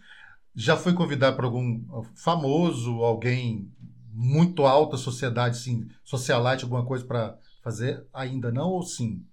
Já 0.56 0.78
foi 0.78 0.94
convidado 0.94 1.36
para 1.36 1.46
algum 1.46 2.04
famoso, 2.16 3.04
alguém 3.04 3.72
muito 4.14 4.66
alta 4.66 4.98
sociedade, 4.98 5.58
sim, 5.58 5.90
socialite, 6.04 6.64
alguma 6.64 6.86
coisa 6.86 7.04
para 7.04 7.36
fazer? 7.64 8.06
Ainda 8.14 8.52
não 8.52 8.70
ou 8.70 8.84
sim? 8.84 9.26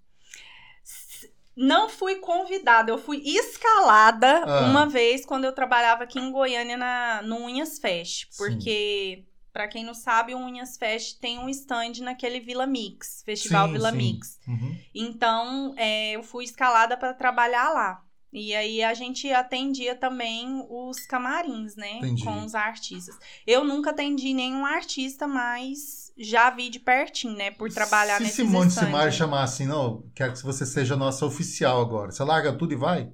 Não 1.55 1.91
fui 1.91 2.17
convidada, 2.17 2.91
eu 2.91 2.97
fui 2.97 3.19
escalada 3.19 4.45
ah. 4.47 4.61
uma 4.71 4.87
vez 4.87 5.27
quando 5.27 5.45
eu 5.45 5.53
trabalhava 5.53 6.05
aqui 6.05 6.19
em 6.19 6.33
Goiânia 6.33 6.79
na, 6.79 7.21
no 7.23 7.37
Unhas 7.37 7.79
Fest. 7.79 8.29
Porque 8.39 9.17
sim. 9.19 9.30
Para 9.53 9.69
quem 9.69 9.85
não 9.85 9.95
sabe, 9.95 10.35
o 10.35 10.39
Unhas 10.39 10.77
Fest 10.77 11.19
tem 11.21 11.39
um 11.39 11.49
stand 11.49 11.95
naquele 12.03 12.41
Vila 12.41 12.67
Mix, 12.67 13.23
Festival 13.25 13.67
sim, 13.67 13.73
Vila 13.73 13.91
sim. 13.91 13.97
Mix. 13.97 14.39
Uhum. 14.47 14.79
Então, 14.95 15.75
é, 15.77 16.13
eu 16.13 16.23
fui 16.23 16.45
escalada 16.45 16.97
para 16.97 17.13
trabalhar 17.13 17.71
lá. 17.71 18.05
E 18.33 18.55
aí 18.55 18.83
a 18.83 18.95
gente 18.95 19.31
atendia 19.33 19.95
também 19.95 20.65
os 20.69 21.05
camarins, 21.05 21.75
né? 21.75 21.99
Entendi. 21.99 22.25
Com 22.25 22.45
os 22.45 22.55
artistas. 22.55 23.19
Eu 23.45 23.65
nunca 23.65 23.91
atendi 23.91 24.33
nenhum 24.33 24.65
artista, 24.65 25.27
mas 25.27 26.13
já 26.17 26.49
vi 26.51 26.69
de 26.69 26.79
pertinho, 26.79 27.35
né? 27.35 27.51
Por 27.51 27.73
trabalhar 27.73 28.19
Se 28.19 28.23
nesse 28.23 28.37
Simone 28.37 28.71
Simar 28.71 29.11
chamar 29.11 29.43
assim, 29.43 29.67
não, 29.67 30.05
quero 30.15 30.33
que 30.33 30.43
você 30.45 30.65
seja 30.65 30.97
nossa 30.97 31.27
oficial 31.27 31.81
agora. 31.81 32.13
Você 32.13 32.23
larga 32.23 32.53
tudo 32.53 32.73
e 32.73 32.77
vai? 32.77 33.11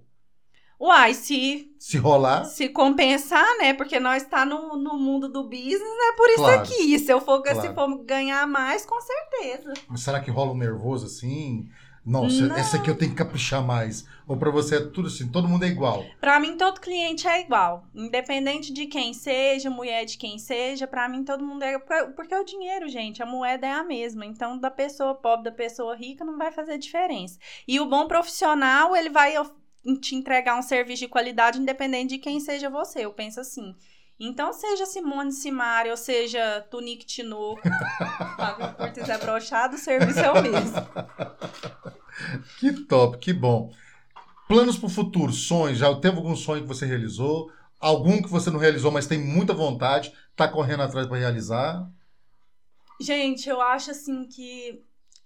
Uai, 0.78 1.14
se. 1.14 1.74
Se 1.78 1.96
rolar. 1.98 2.44
Se 2.44 2.68
compensar, 2.68 3.46
né? 3.58 3.72
Porque 3.72 3.98
nós 3.98 4.24
tá 4.24 4.44
no, 4.44 4.76
no 4.76 4.98
mundo 4.98 5.28
do 5.28 5.44
business, 5.44 5.80
é 5.80 6.12
por 6.16 6.28
isso 6.28 6.38
claro, 6.38 6.60
aqui. 6.60 6.98
Se 6.98 7.10
eu 7.12 7.20
for, 7.20 7.42
claro. 7.42 7.60
se 7.60 7.74
for 7.74 8.04
ganhar 8.04 8.46
mais, 8.46 8.84
com 8.84 8.98
certeza. 9.00 9.72
Mas 9.88 10.00
será 10.02 10.20
que 10.20 10.30
rola 10.30 10.52
um 10.52 10.56
nervoso 10.56 11.06
assim? 11.06 11.68
Nossa, 12.04 12.46
Não. 12.46 12.56
essa 12.56 12.76
aqui 12.76 12.88
eu 12.88 12.96
tenho 12.96 13.10
que 13.10 13.16
caprichar 13.16 13.64
mais. 13.66 14.06
Ou 14.28 14.36
pra 14.36 14.48
você 14.50 14.76
é 14.76 14.80
tudo 14.80 15.08
assim, 15.08 15.26
todo 15.28 15.48
mundo 15.48 15.64
é 15.64 15.68
igual. 15.68 16.04
Pra 16.20 16.38
mim, 16.38 16.56
todo 16.56 16.80
cliente 16.80 17.26
é 17.26 17.40
igual. 17.40 17.84
Independente 17.92 18.72
de 18.72 18.86
quem 18.86 19.12
seja, 19.12 19.68
mulher 19.70 20.04
de 20.04 20.16
quem 20.16 20.38
seja, 20.38 20.86
pra 20.86 21.08
mim 21.08 21.24
todo 21.24 21.44
mundo 21.44 21.64
é. 21.64 21.76
porque- 21.80 22.12
Porque 22.14 22.34
o 22.36 22.44
dinheiro, 22.44 22.88
gente, 22.88 23.22
a 23.22 23.26
moeda 23.26 23.66
é 23.66 23.72
a 23.72 23.82
mesma. 23.82 24.24
Então, 24.24 24.56
da 24.56 24.70
pessoa 24.70 25.16
pobre, 25.16 25.46
da 25.50 25.52
pessoa 25.52 25.96
rica, 25.96 26.24
não 26.24 26.38
vai 26.38 26.52
fazer 26.52 26.78
diferença. 26.78 27.38
E 27.66 27.80
o 27.80 27.86
bom 27.86 28.06
profissional, 28.06 28.94
ele 28.94 29.10
vai 29.10 29.34
te 29.94 30.14
entregar 30.14 30.58
um 30.58 30.62
serviço 30.62 31.00
de 31.00 31.08
qualidade, 31.08 31.60
independente 31.60 32.16
de 32.16 32.18
quem 32.18 32.40
seja 32.40 32.68
você. 32.68 33.04
Eu 33.04 33.12
penso 33.12 33.40
assim. 33.40 33.74
Então, 34.18 34.52
seja 34.52 34.86
Simone 34.86 35.30
Simari, 35.30 35.90
ou 35.90 35.96
seja 35.96 36.66
Tunique 36.70 37.04
Tinoco, 37.04 37.60
Fábio 38.36 38.74
Cortes 38.74 39.08
é 39.08 39.18
brochado, 39.18 39.76
o 39.76 39.78
serviço 39.78 40.20
é 40.20 40.30
o 40.30 40.42
mesmo. 40.42 40.76
Que 42.58 42.72
top, 42.72 43.18
que 43.18 43.30
bom. 43.30 43.70
Planos 44.48 44.78
pro 44.78 44.88
futuro, 44.88 45.32
sonhos. 45.32 45.78
Já 45.78 45.94
teve 45.96 46.16
algum 46.16 46.34
sonho 46.34 46.62
que 46.62 46.68
você 46.68 46.86
realizou? 46.86 47.52
Algum 47.78 48.22
que 48.22 48.28
você 48.28 48.50
não 48.50 48.58
realizou, 48.58 48.90
mas 48.90 49.06
tem 49.06 49.18
muita 49.18 49.52
vontade, 49.52 50.14
tá 50.34 50.48
correndo 50.48 50.82
atrás 50.82 51.06
pra 51.06 51.18
realizar? 51.18 51.86
Gente, 52.98 53.48
eu 53.48 53.60
acho 53.60 53.90
assim 53.90 54.26
que 54.26 54.82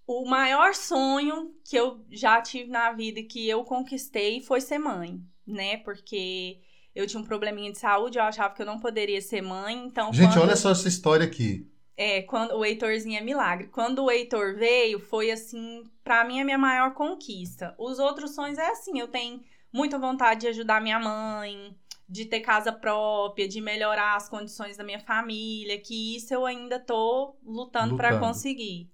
o 0.07 0.25
maior 0.29 0.75
sonho 0.75 1.55
que 1.65 1.77
eu 1.77 2.05
já 2.11 2.41
tive 2.43 2.71
na 2.71 2.93
vida 2.93 3.21
e 3.21 3.25
que 3.25 3.49
eu 3.49 3.65
conquistei 3.65 4.41
foi 4.41 4.61
ser 4.61 4.79
mãe, 4.79 5.21
né? 5.47 5.77
Porque 5.79 6.61
eu 6.95 7.07
tinha 7.07 7.21
um 7.21 7.25
probleminha 7.25 7.71
de 7.73 7.79
saúde, 7.79 8.19
eu 8.19 8.25
achava 8.25 8.55
que 8.55 8.63
eu 8.63 8.67
não 8.67 8.81
poderia 8.81 9.21
ser 9.21 9.41
mãe, 9.43 9.87
então 9.87 10.13
Gente, 10.13 10.33
quando, 10.35 10.43
olha 10.43 10.57
só 10.57 10.71
essa 10.71 10.89
história 10.89 11.25
aqui. 11.25 11.67
é, 11.97 12.23
quando 12.23 12.53
o 12.57 12.65
Heitorzinho 12.65 13.19
é 13.19 13.21
milagre. 13.21 13.69
Quando 13.69 14.05
o 14.05 14.11
Heitor 14.11 14.57
veio, 14.57 14.99
foi 14.99 15.31
assim, 15.31 15.85
pra 16.03 16.25
mim 16.25 16.41
a 16.41 16.45
minha 16.45 16.59
maior 16.59 16.95
conquista. 16.95 17.75
Os 17.79 17.99
outros 17.99 18.35
sonhos 18.35 18.59
é 18.59 18.67
assim, 18.71 18.99
eu 18.99 19.07
tenho 19.09 19.41
muita 19.73 19.99
vontade 19.99 20.41
de 20.41 20.47
ajudar 20.49 20.81
minha 20.81 20.99
mãe, 20.99 21.77
de 22.09 22.25
ter 22.25 22.41
casa 22.41 22.73
própria, 22.73 23.47
de 23.47 23.61
melhorar 23.61 24.17
as 24.17 24.29
condições 24.29 24.77
da 24.77 24.83
minha 24.83 24.99
família, 24.99 25.79
que 25.81 26.17
isso 26.17 26.35
eu 26.35 26.45
ainda 26.45 26.81
tô 26.81 27.37
lutando 27.45 27.95
pra 27.95 28.09
Lutando. 28.11 28.27
conseguir. 28.27 28.91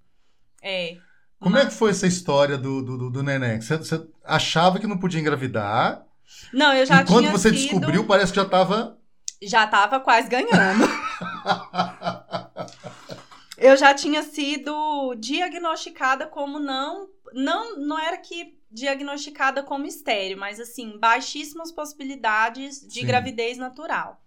É. 0.69 0.97
Como 1.39 1.57
é 1.57 1.65
que 1.65 1.73
foi 1.73 1.91
essa 1.91 2.09
história 2.09 2.59
do, 2.59 2.83
do, 2.83 3.09
do, 3.09 3.23
neném? 3.23 3.61
Você, 3.61 3.77
você 3.77 4.05
achava 4.25 4.81
que 4.81 4.87
não 4.87 4.99
podia 4.99 5.21
engravidar? 5.21 6.05
Não, 6.53 6.75
eu 6.75 6.85
já 6.85 7.03
e 7.03 7.07
quando 7.07 7.27
tinha 7.27 7.31
você 7.31 7.51
sido, 7.51 7.61
descobriu, 7.61 8.05
parece 8.05 8.33
que 8.33 8.41
já 8.41 8.45
tava. 8.45 8.99
já 9.41 9.65
tava 9.65 10.01
quase 10.01 10.29
ganhando. 10.29 10.51
eu 13.57 13.77
já 13.77 13.95
tinha 13.95 14.25
sido 14.25 15.15
diagnosticada 15.21 16.27
como 16.27 16.59
não, 16.59 17.11
não, 17.33 17.77
não 17.77 17.97
era 17.97 18.17
que 18.17 18.59
diagnosticada 18.69 19.63
como 19.63 19.87
estéreo, 19.87 20.37
mas 20.37 20.59
assim, 20.59 20.99
baixíssimas 20.99 21.71
possibilidades 21.71 22.81
de 22.81 23.03
Sim. 23.03 23.07
gravidez 23.07 23.57
natural. 23.57 24.21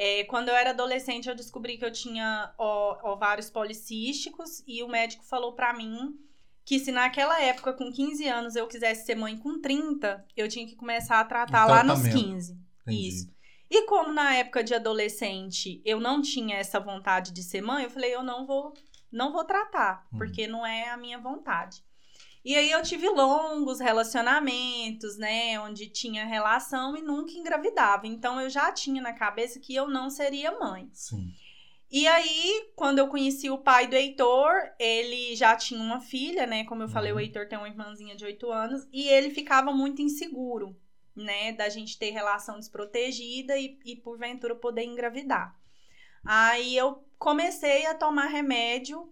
É, 0.00 0.22
quando 0.24 0.48
eu 0.48 0.54
era 0.54 0.70
adolescente, 0.70 1.28
eu 1.28 1.34
descobri 1.34 1.76
que 1.76 1.84
eu 1.84 1.90
tinha 1.90 2.54
ovários 3.02 3.50
policísticos 3.50 4.62
e 4.64 4.80
o 4.84 4.88
médico 4.88 5.24
falou 5.24 5.54
pra 5.54 5.72
mim 5.72 6.16
que 6.64 6.78
se 6.78 6.92
naquela 6.92 7.40
época, 7.42 7.72
com 7.72 7.90
15 7.90 8.28
anos, 8.28 8.54
eu 8.54 8.68
quisesse 8.68 9.04
ser 9.06 9.16
mãe 9.16 9.36
com 9.36 9.60
30, 9.60 10.24
eu 10.36 10.46
tinha 10.48 10.66
que 10.68 10.76
começar 10.76 11.18
a 11.18 11.24
tratar 11.24 11.66
lá 11.66 11.82
nos 11.82 12.00
tratamento. 12.02 12.24
15. 12.28 12.58
Entendi. 12.82 13.08
Isso. 13.08 13.30
E 13.68 13.86
como 13.86 14.12
na 14.12 14.34
época 14.36 14.62
de 14.62 14.72
adolescente 14.72 15.82
eu 15.84 15.98
não 15.98 16.22
tinha 16.22 16.56
essa 16.56 16.78
vontade 16.78 17.32
de 17.32 17.42
ser 17.42 17.60
mãe, 17.62 17.82
eu 17.84 17.90
falei, 17.90 18.14
eu 18.14 18.22
não 18.22 18.46
vou, 18.46 18.72
não 19.10 19.32
vou 19.32 19.44
tratar, 19.44 20.06
Uhum. 20.12 20.18
porque 20.18 20.46
não 20.46 20.64
é 20.64 20.90
a 20.90 20.96
minha 20.96 21.18
vontade. 21.18 21.82
E 22.44 22.54
aí 22.56 22.70
eu 22.70 22.82
tive 22.82 23.08
longos 23.08 23.80
relacionamentos, 23.80 25.16
né, 25.18 25.58
onde 25.60 25.88
tinha 25.88 26.24
relação 26.24 26.96
e 26.96 27.02
nunca 27.02 27.32
engravidava. 27.32 28.06
Então 28.06 28.40
eu 28.40 28.48
já 28.48 28.72
tinha 28.72 29.02
na 29.02 29.12
cabeça 29.12 29.58
que 29.60 29.74
eu 29.74 29.88
não 29.88 30.08
seria 30.08 30.58
mãe. 30.58 30.88
Sim. 30.92 31.32
E 31.90 32.06
aí, 32.06 32.70
quando 32.76 32.98
eu 32.98 33.08
conheci 33.08 33.48
o 33.48 33.56
pai 33.58 33.86
do 33.86 33.96
Heitor, 33.96 34.52
ele 34.78 35.34
já 35.34 35.56
tinha 35.56 35.80
uma 35.80 36.00
filha, 36.00 36.46
né? 36.46 36.64
Como 36.64 36.82
eu 36.82 36.88
falei, 36.88 37.12
Uhum. 37.12 37.16
o 37.16 37.20
Heitor 37.20 37.48
tem 37.48 37.56
uma 37.58 37.68
irmãzinha 37.68 38.14
de 38.14 38.26
8 38.26 38.50
anos. 38.52 38.86
E 38.92 39.08
ele 39.08 39.30
ficava 39.30 39.72
muito 39.72 40.02
inseguro, 40.02 40.76
né? 41.16 41.52
Da 41.52 41.70
gente 41.70 41.98
ter 41.98 42.10
relação 42.10 42.58
desprotegida 42.58 43.56
e, 43.56 43.78
e 43.86 43.96
porventura, 43.96 44.54
poder 44.54 44.84
engravidar. 44.84 45.58
Aí 46.22 46.76
eu 46.76 47.02
comecei 47.18 47.86
a 47.86 47.94
tomar 47.94 48.26
remédio 48.26 49.10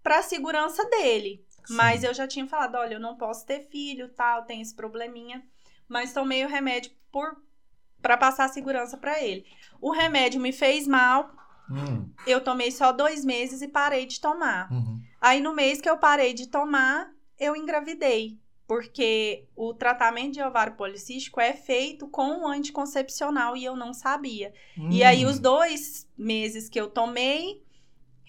pra 0.00 0.22
segurança 0.22 0.84
dele. 0.88 1.44
Sim. 1.64 1.74
Mas 1.74 2.02
eu 2.04 2.12
já 2.14 2.26
tinha 2.26 2.46
falado, 2.46 2.74
olha, 2.76 2.94
eu 2.94 3.00
não 3.00 3.16
posso 3.16 3.46
ter 3.46 3.60
filho, 3.60 4.08
tal, 4.10 4.44
tem 4.44 4.60
esse 4.60 4.74
probleminha. 4.74 5.42
Mas 5.88 6.12
tomei 6.12 6.44
o 6.44 6.48
remédio 6.48 6.92
por 7.10 7.36
para 8.00 8.16
passar 8.16 8.48
segurança 8.48 8.96
pra 8.96 9.22
ele. 9.22 9.46
O 9.80 9.92
remédio 9.92 10.40
me 10.40 10.52
fez 10.52 10.86
mal, 10.88 11.30
Hum, 11.70 12.10
eu 12.26 12.40
tomei 12.42 12.70
só 12.72 12.90
dois 12.92 13.24
meses 13.24 13.62
e 13.62 13.68
parei 13.68 14.04
de 14.06 14.20
tomar. 14.20 14.70
uhum. 14.72 15.00
Aí, 15.20 15.40
no 15.40 15.54
mês 15.54 15.80
que 15.80 15.88
eu 15.88 15.96
parei 15.96 16.34
de 16.34 16.48
tomar, 16.48 17.10
eu 17.38 17.54
engravidei. 17.54 18.36
Porque 18.66 19.44
o 19.54 19.72
tratamento 19.74 20.32
de 20.34 20.42
ovário 20.42 20.74
policístico 20.74 21.40
é 21.40 21.52
feito 21.52 22.08
com 22.08 22.24
um 22.24 22.48
anticoncepcional 22.48 23.56
e 23.56 23.64
eu 23.64 23.76
não 23.76 23.92
sabia. 23.92 24.52
E 24.90 25.04
aí, 25.04 25.24
Hum. 25.24 25.28
os 25.28 25.38
dois 25.38 26.08
meses 26.16 26.68
que 26.68 26.80
eu 26.80 26.88
tomei, 26.90 27.62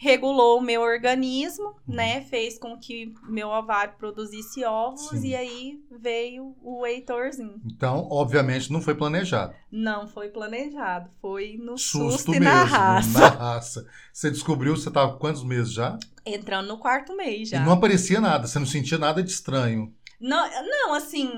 regulou 0.04 0.58
o 0.58 0.62
meu 0.62 0.82
organismo, 0.82 1.68
Uhum. 1.88 1.96
né? 1.96 2.22
Fez 2.24 2.60
com 2.60 2.78
que 2.78 3.14
meu 3.30 3.48
ovário 3.48 3.94
produzisse 3.98 4.64
óvulos 4.66 5.22
Sim. 5.22 5.30
e 5.30 5.36
aí 5.36 5.80
veio 5.90 6.54
o 6.62 6.86
Heitorzinho. 6.86 7.62
Então, 7.66 8.08
obviamente, 8.12 8.72
não 8.72 8.82
foi 8.82 8.96
planejado. 8.96 9.56
Não 9.72 10.06
foi 10.08 10.28
planejado, 10.30 11.10
foi 11.22 11.58
no 11.58 11.78
Susto, 11.78 12.12
susto, 12.12 12.32
mesmo. 12.32 12.44
na 12.46 12.64
raça. 12.66 13.20
Na 13.20 13.28
raça. 13.30 13.88
Você 14.12 14.30
descobriu, 14.30 14.76
você 14.76 14.92
tava 14.92 15.14
com 15.14 15.20
quantos 15.20 15.44
meses 15.44 15.72
já? 15.72 15.98
Entrando 16.26 16.68
no 16.68 16.78
quarto 16.78 17.16
mês 17.16 17.50
já. 17.50 17.58
E 17.62 17.66
não 17.66 17.72
aparecia 17.72 18.20
nada, 18.20 18.46
você 18.46 18.60
não 18.60 18.66
sentia 18.66 18.98
nada 18.98 19.24
de 19.24 19.32
estranho. 19.32 19.94
Não, 20.20 20.46
não 20.70 20.94
assim, 20.94 21.30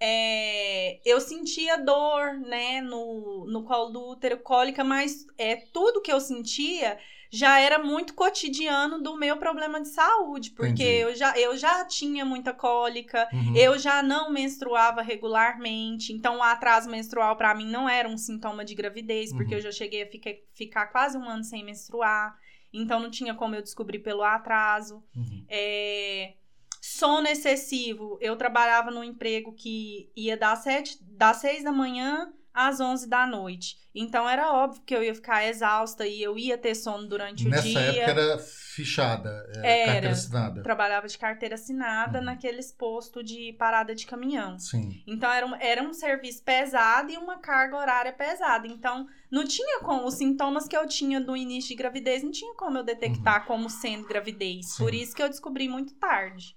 é, 0.00 1.00
eu 1.08 1.20
sentia 1.20 1.76
dor, 1.76 2.34
né, 2.40 2.80
no, 2.80 3.46
no 3.48 3.62
colo 3.64 3.90
do 3.90 4.00
útero, 4.10 4.38
cólica, 4.38 4.82
mas 4.84 5.24
é, 5.36 5.56
tudo 5.72 6.00
que 6.02 6.12
eu 6.12 6.20
sentia 6.20 6.98
já 7.30 7.60
era 7.60 7.78
muito 7.78 8.14
cotidiano 8.14 9.02
do 9.02 9.16
meu 9.16 9.36
problema 9.36 9.80
de 9.80 9.88
saúde, 9.88 10.50
porque 10.52 10.70
Entendi. 10.82 10.84
eu 11.02 11.14
já, 11.14 11.38
eu 11.38 11.56
já 11.56 11.84
tinha 11.84 12.24
muita 12.24 12.52
cólica, 12.54 13.28
Uhum. 13.32 13.54
eu 13.56 13.78
já 13.78 14.02
não 14.02 14.30
menstruava 14.30 15.02
regularmente, 15.02 16.12
então 16.12 16.38
o 16.38 16.42
atraso 16.42 16.88
menstrual 16.90 17.36
pra 17.36 17.54
mim 17.54 17.66
não 17.70 17.88
era 17.88 18.08
um 18.08 18.16
sintoma 18.16 18.64
de 18.64 18.74
gravidez, 18.74 19.30
porque 19.32 19.52
Uhum. 19.54 19.58
eu 19.58 19.62
já 19.62 19.72
cheguei 19.72 20.02
a 20.02 20.06
ficar, 20.10 20.30
ficar 20.54 20.86
quase 20.86 21.18
um 21.18 21.28
ano 21.28 21.44
sem 21.44 21.64
menstruar, 21.64 22.36
então 22.72 23.00
não 23.00 23.10
tinha 23.10 23.34
como 23.34 23.54
eu 23.54 23.62
descobrir 23.62 23.98
pelo 24.00 24.22
atraso. 24.22 25.02
Uhum. 25.16 25.44
É, 25.48 26.34
sono 26.80 27.26
excessivo. 27.28 28.18
Eu 28.20 28.36
trabalhava 28.36 28.90
num 28.90 29.02
emprego 29.04 29.52
que 29.52 30.10
ia 30.16 30.36
das, 30.36 30.60
sete, 30.60 30.98
das 31.02 31.38
seis 31.38 31.62
da 31.64 31.72
manhã 31.72 32.32
às 32.66 32.80
11 32.80 33.08
da 33.08 33.26
noite. 33.26 33.76
Então 33.94 34.28
era 34.28 34.52
óbvio 34.52 34.82
que 34.82 34.94
eu 34.94 35.02
ia 35.02 35.14
ficar 35.14 35.44
exausta 35.46 36.06
e 36.06 36.22
eu 36.22 36.36
ia 36.38 36.58
ter 36.58 36.74
sono 36.74 37.06
durante 37.08 37.46
o 37.46 37.50
Nessa 37.50 37.62
dia. 37.62 37.80
época 37.80 38.20
era 38.20 38.38
fichada, 38.38 39.28
era, 39.54 39.66
Era. 39.66 39.84
carteira 39.92 40.10
assinada. 40.10 40.62
Trabalhava 40.62 41.08
de 41.08 41.18
carteira 41.18 41.54
assinada 41.54 42.18
Uhum. 42.18 42.24
naqueles 42.24 42.70
postos 42.72 43.24
de 43.24 43.52
parada 43.58 43.94
de 43.94 44.06
caminhão. 44.06 44.58
Sim. 44.58 45.02
Então 45.06 45.30
era 45.30 45.46
um, 45.46 45.54
era 45.56 45.82
um 45.82 45.92
serviço 45.92 46.42
pesado 46.42 47.10
e 47.10 47.16
uma 47.16 47.38
carga 47.38 47.76
horária 47.76 48.12
pesada. 48.12 48.66
Então 48.66 49.06
não 49.30 49.44
tinha 49.44 49.80
como, 49.80 50.06
os 50.06 50.14
sintomas 50.14 50.66
que 50.68 50.76
eu 50.76 50.86
tinha 50.86 51.20
do 51.20 51.36
início 51.36 51.68
de 51.70 51.74
gravidez, 51.76 52.22
não 52.22 52.30
tinha 52.30 52.54
como 52.54 52.78
eu 52.78 52.84
detectar 52.84 53.46
como 53.46 53.68
sendo 53.70 54.06
gravidez. 54.06 54.66
Uhum. 54.66 54.72
Sim. 54.72 54.84
Por 54.84 54.94
isso 54.94 55.14
que 55.14 55.22
eu 55.22 55.28
descobri 55.28 55.68
muito 55.68 55.94
tarde. 55.94 56.56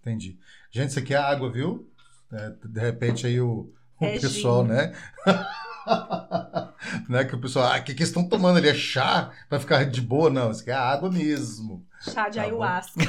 Entendi. 0.00 0.36
Gente, 0.70 0.90
isso 0.90 0.98
aqui 0.98 1.14
é 1.14 1.18
água, 1.18 1.50
viu? 1.50 1.88
É, 2.32 2.50
de 2.66 2.80
repente 2.80 3.26
aí 3.26 3.40
o, 3.40 3.72
o 4.02 4.06
É 4.06 4.18
pessoal, 4.18 4.62
gin. 4.62 4.72
né? 4.72 4.92
né? 7.08 7.24
Que 7.24 7.34
o 7.34 7.40
pessoal, 7.40 7.72
ah, 7.72 7.78
o 7.78 7.82
que, 7.84 7.94
que 7.94 8.00
eles 8.02 8.08
estão 8.08 8.28
tomando 8.28 8.58
ali? 8.58 8.68
É 8.68 8.74
chá? 8.74 9.30
Vai 9.50 9.58
ficar 9.60 9.84
de 9.84 10.00
boa? 10.00 10.30
Não, 10.30 10.50
isso 10.50 10.62
aqui 10.62 10.70
é 10.70 10.74
água 10.74 11.10
mesmo. 11.10 11.86
Chá 12.00 12.28
de 12.28 12.36
Tá 12.36 12.42
ayahuasca. 12.42 13.00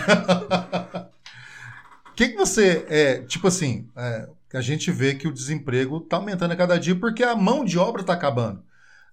O 2.09 2.13
que, 2.15 2.29
que 2.29 2.37
você, 2.37 2.85
é, 2.89 3.21
tipo 3.23 3.47
assim, 3.47 3.89
é, 3.95 4.27
a 4.53 4.61
gente 4.61 4.91
vê 4.91 5.15
que 5.15 5.27
o 5.27 5.33
desemprego 5.33 5.97
está 5.97 6.17
aumentando 6.17 6.51
a 6.51 6.55
cada 6.55 6.79
dia 6.79 6.95
porque 6.95 7.23
a 7.23 7.35
mão 7.35 7.65
de 7.65 7.77
obra 7.79 8.01
está 8.01 8.13
acabando. 8.13 8.63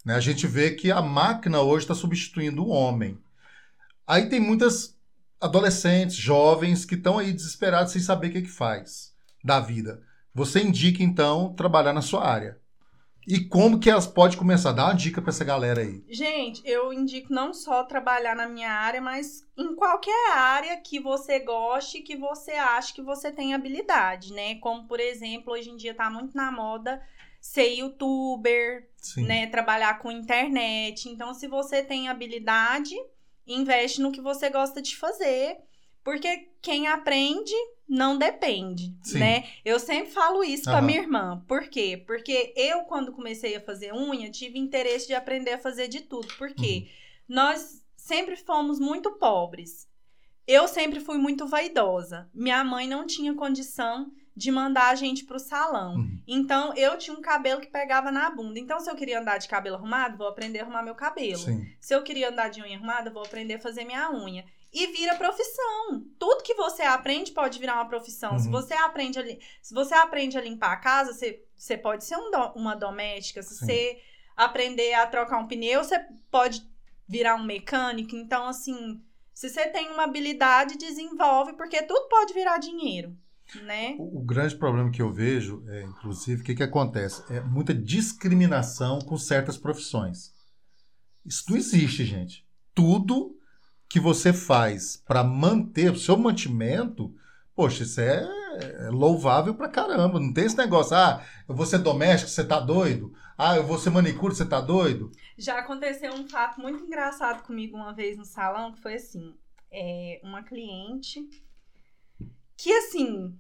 Né? 0.05 0.15
A 0.15 0.21
gente 0.21 0.47
vê 0.47 0.73
que 0.73 0.91
a 0.91 1.01
máquina 1.03 1.61
hoje 1.61 1.85
está 1.85 1.95
substituindo 1.95 2.63
o 2.65 2.69
homem. 2.69 3.19
Aí 4.07 4.29
tem 4.29 4.41
muitas 4.41 4.97
adolescentes, 5.41 6.17
jovens, 6.17 6.85
que 6.85 6.95
estão 6.95 7.19
aí 7.19 7.33
desesperados 7.33 7.93
sem 7.93 8.03
saber 8.03 8.29
o 8.29 8.33
que, 8.33 8.43
que 8.43 8.49
faz 8.49 9.15
da 9.43 9.61
vida. 9.61 10.03
Você 10.41 10.63
indica, 10.63 11.03
então, 11.03 11.53
trabalhar 11.53 11.93
na 11.93 12.01
sua 12.01 12.27
área. 12.27 12.59
E 13.29 13.41
como 13.41 13.79
que 13.79 13.91
elas 13.91 14.07
podem 14.07 14.39
começar? 14.39 14.73
Dá 14.73 14.87
uma 14.87 14.95
dica 14.95 15.21
para 15.21 15.29
essa 15.29 15.45
galera 15.45 15.83
aí. 15.83 16.03
Gente, 16.09 16.63
eu 16.65 16.91
indico 16.95 17.31
não 17.31 17.53
só 17.53 17.85
trabalhar 17.85 18.35
na 18.35 18.49
minha 18.49 18.73
área, 18.73 19.03
mas 19.03 19.47
em 19.55 19.75
qualquer 19.75 20.33
área 20.33 20.79
que 20.79 20.99
você 20.99 21.41
goste, 21.41 22.01
que 22.01 22.17
você 22.17 22.53
ache 22.53 22.95
que 22.95 23.03
você 23.03 23.31
tem 23.31 23.53
habilidade, 23.53 24.33
né? 24.33 24.55
Como, 24.61 24.87
por 24.89 24.99
exemplo, 24.99 25.53
hoje 25.53 25.69
em 25.69 25.77
dia 25.77 25.93
tá 25.93 26.09
muito 26.09 26.35
na 26.35 26.51
moda 26.51 27.03
ser 27.39 27.75
youtuber, 27.75 28.89
Sim. 28.97 29.27
né? 29.27 29.47
Trabalhar 29.47 29.99
com 29.99 30.11
internet. 30.11 31.07
Então, 31.07 31.35
se 31.35 31.47
você 31.49 31.83
tem 31.83 32.09
habilidade, 32.09 32.95
investe 33.47 34.01
no 34.01 34.11
que 34.11 34.23
você 34.23 34.49
gosta 34.49 34.81
de 34.81 34.97
fazer. 34.97 35.59
Porque 36.03 36.51
quem 36.63 36.89
aprende 36.89 37.55
não 37.89 38.17
depende, 38.17 38.95
Sim. 39.03 39.19
né? 39.19 39.45
Eu 39.65 39.81
sempre 39.81 40.13
falo 40.13 40.45
isso 40.45 40.65
pra 40.65 40.79
Aham. 40.79 40.87
minha 40.87 41.01
irmã. 41.01 41.45
Por 41.49 41.69
quê? 41.69 42.03
Porque 42.07 42.53
eu, 42.57 42.83
quando 42.83 43.13
comecei 43.13 43.57
a 43.57 43.61
fazer 43.61 43.93
unha, 43.93 44.31
tive 44.31 44.59
interesse 44.59 45.07
de 45.09 45.15
aprender 45.15 45.53
a 45.53 45.59
fazer 45.59 45.89
de 45.89 46.01
tudo. 46.01 46.29
Por 46.39 46.55
quê? 46.55 46.85
Uhum. 46.85 47.35
Nós 47.37 47.85
sempre 47.97 48.37
fomos 48.37 48.79
muito 48.79 49.13
pobres. 49.13 49.89
Eu 50.47 50.67
sempre 50.69 51.01
fui 51.01 51.19
muito 51.19 51.47
vaidosa. 51.47 52.29
Minha 52.33 52.63
mãe 52.65 52.89
não 52.89 53.07
tinha 53.07 53.35
condição 53.35 54.11
de 54.37 54.51
mandar 54.51 54.91
a 54.91 54.95
gente 54.95 55.25
pro 55.25 55.39
salão. 55.39 55.97
Uhum. 55.97 56.23
Então, 56.27 56.73
eu 56.75 56.97
tinha 56.97 57.17
um 57.17 57.21
cabelo 57.21 57.61
que 57.61 57.67
pegava 57.67 58.11
na 58.11 58.31
bunda. 58.31 58.59
Então, 58.59 58.81
se 58.81 58.91
eu 58.91 58.97
queria 58.97 59.21
andar 59.21 59.39
de 59.39 59.49
cabelo 59.49 59.77
arrumado, 59.77 60.17
vou 60.17 60.29
aprender 60.29 60.61
a 60.61 60.63
arrumar 60.63 60.83
meu 60.83 60.95
cabelo. 60.95 61.39
Sim. 61.39 61.67
Se 61.81 61.95
eu 61.95 62.03
queria 62.03 62.31
andar 62.31 62.49
de 62.49 62.63
unha 62.63 62.77
arrumada, 62.77 63.11
vou 63.11 63.23
aprender 63.23 63.55
a 63.55 63.61
fazer 63.61 63.85
minha 63.85 64.11
unha. 64.11 64.45
E 64.73 64.87
vira 64.89 65.17
profissão. 65.17 66.05
Tudo 66.19 66.43
que 66.45 66.55
você 66.55 66.83
aprende 66.83 67.33
pode 67.33 67.59
virar 67.59 67.75
uma 67.75 67.89
profissão. 67.89 68.39
Se 68.39 68.47
Uhum. 68.47 68.53
você 68.53 68.75
aprende 68.75 69.19
a, 69.19 69.25
se 69.61 69.75
você 69.75 69.95
aprende 69.95 70.39
a 70.39 70.41
limpar 70.41 70.73
a 70.73 70.77
casa, 70.77 71.13
você, 71.13 71.43
você 71.57 71.77
pode 71.77 72.05
ser 72.05 72.17
um 72.17 72.31
do- 72.31 72.53
uma 72.55 72.77
doméstica. 72.77 73.43
Se 73.43 73.55
Sim. 73.57 73.67
você 73.67 74.01
aprender 74.37 74.95
a 74.95 75.07
trocar 75.07 75.39
um 75.39 75.47
pneu, 75.49 75.83
você 75.83 75.99
pode 76.31 76.65
virar 77.09 77.35
um 77.35 77.43
mecânico. 77.45 78.15
Então, 78.15 78.47
assim, 78.47 79.03
se 79.35 79.49
você 79.51 79.67
tem 79.69 79.91
uma 79.91 80.05
habilidade, 80.05 80.79
desenvolve, 80.79 81.55
porque 81.55 81.83
tudo 81.83 82.09
pode 82.09 82.33
virar 82.33 82.59
dinheiro, 82.59 83.17
né? 83.65 83.97
O, 83.99 84.19
o 84.21 84.23
grande 84.25 84.55
problema 84.55 84.91
que 84.93 85.03
eu 85.03 85.11
vejo, 85.11 85.65
é, 85.69 85.83
inclusive, 85.83 86.43
o 86.43 86.45
que, 86.45 86.55
que 86.55 86.63
acontece? 86.63 87.25
É 87.33 87.41
muita 87.41 87.75
discriminação 87.75 89.01
com 89.01 89.17
certas 89.19 89.59
profissões. 89.59 90.33
Isso 91.27 91.45
não 91.51 91.57
existe, 91.57 92.05
gente. 92.05 92.47
Tudo 92.73 93.37
que 93.91 93.99
você 93.99 94.33
faz 94.33 94.97
para 94.97 95.25
manter 95.25 95.91
o 95.91 95.99
seu 95.99 96.17
mantimento, 96.17 97.13
poxa, 97.57 97.83
isso 97.83 98.01
é, 98.01 98.23
é 98.87 98.89
louvável 98.89 99.53
pra 99.53 99.69
caramba. 99.69 100.21
Não 100.21 100.33
tem 100.33 100.45
esse 100.45 100.57
negócio, 100.57 100.97
ah, 100.97 101.27
eu 101.49 101.57
vou 101.57 101.67
ser 101.67 101.79
doméstico, 101.79 102.31
você 102.31 102.45
tá 102.45 102.61
doido? 102.61 103.13
Ah, 103.37 103.57
eu 103.57 103.67
vou 103.67 103.77
ser 103.79 103.91
manicure, 103.91 104.33
você 104.33 104.47
tá 104.47 104.61
doido? 104.61 105.11
Já 105.37 105.59
aconteceu 105.59 106.15
um 106.15 106.29
fato 106.29 106.61
muito 106.61 106.85
engraçado 106.85 107.43
comigo 107.43 107.77
uma 107.77 107.93
vez 107.93 108.17
no 108.17 108.25
salão, 108.25 108.73
que 108.73 108.81
foi 108.81 108.95
assim, 108.95 109.35
é, 109.73 110.21
uma 110.23 110.45
cliente 110.45 111.29
que 112.57 112.73
assim, 112.73 113.37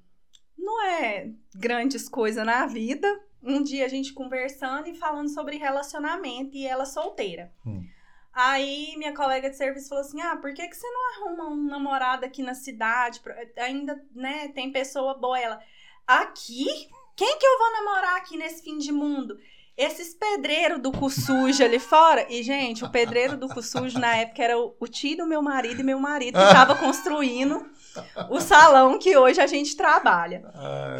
não 0.58 0.84
é 0.84 1.30
grandes 1.54 2.08
coisas 2.08 2.44
na 2.44 2.66
vida. 2.66 3.06
Um 3.40 3.62
dia 3.62 3.84
a 3.84 3.88
gente 3.88 4.12
conversando 4.12 4.88
e 4.88 4.96
falando 4.96 5.28
sobre 5.28 5.58
relacionamento 5.58 6.56
e 6.56 6.66
ela 6.66 6.84
solteira. 6.84 7.52
Hum. 7.64 7.84
Aí 8.32 8.94
minha 8.96 9.14
colega 9.14 9.50
de 9.50 9.56
serviço 9.56 9.88
falou 9.88 10.04
assim: 10.04 10.20
"Ah, 10.20 10.36
por 10.36 10.54
que 10.54 10.66
que 10.68 10.76
você 10.76 10.86
não 10.88 11.10
arruma 11.10 11.48
um 11.48 11.66
namorado 11.66 12.24
aqui 12.24 12.42
na 12.42 12.54
cidade? 12.54 13.20
Ainda, 13.58 14.00
né, 14.14 14.48
tem 14.48 14.70
pessoa 14.72 15.14
boa 15.14 15.38
ela. 15.38 15.60
Aqui? 16.06 16.66
Quem 17.16 17.38
que 17.38 17.46
eu 17.46 17.58
vou 17.58 17.72
namorar 17.72 18.16
aqui 18.16 18.36
nesse 18.36 18.62
fim 18.62 18.78
de 18.78 18.92
mundo? 18.92 19.38
Esses 19.76 20.14
pedreiros 20.14 20.80
do 20.80 20.92
cu 20.92 21.08
sujo 21.08 21.64
ali 21.64 21.78
fora. 21.78 22.26
E, 22.28 22.42
gente, 22.42 22.84
o 22.84 22.90
pedreiro 22.90 23.36
do 23.36 23.48
cu 23.48 23.62
sujo 23.62 23.98
na 23.98 24.16
época 24.16 24.42
era 24.42 24.58
o, 24.58 24.74
o 24.78 24.86
tio 24.86 25.18
do 25.18 25.26
meu 25.26 25.42
marido 25.42 25.80
e 25.80 25.84
meu 25.84 25.98
marido 25.98 26.38
que 26.38 26.52
tava 26.52 26.74
construindo 26.80 27.66
o 28.28 28.40
salão 28.40 28.98
que 28.98 29.16
hoje 29.16 29.40
a 29.40 29.46
gente 29.46 29.76
trabalha. 29.76 30.42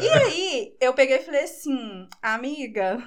E 0.01 0.09
aí, 0.09 0.75
eu 0.79 0.93
peguei 0.93 1.17
e 1.17 1.23
falei 1.23 1.43
assim, 1.43 2.07
amiga, 2.21 2.97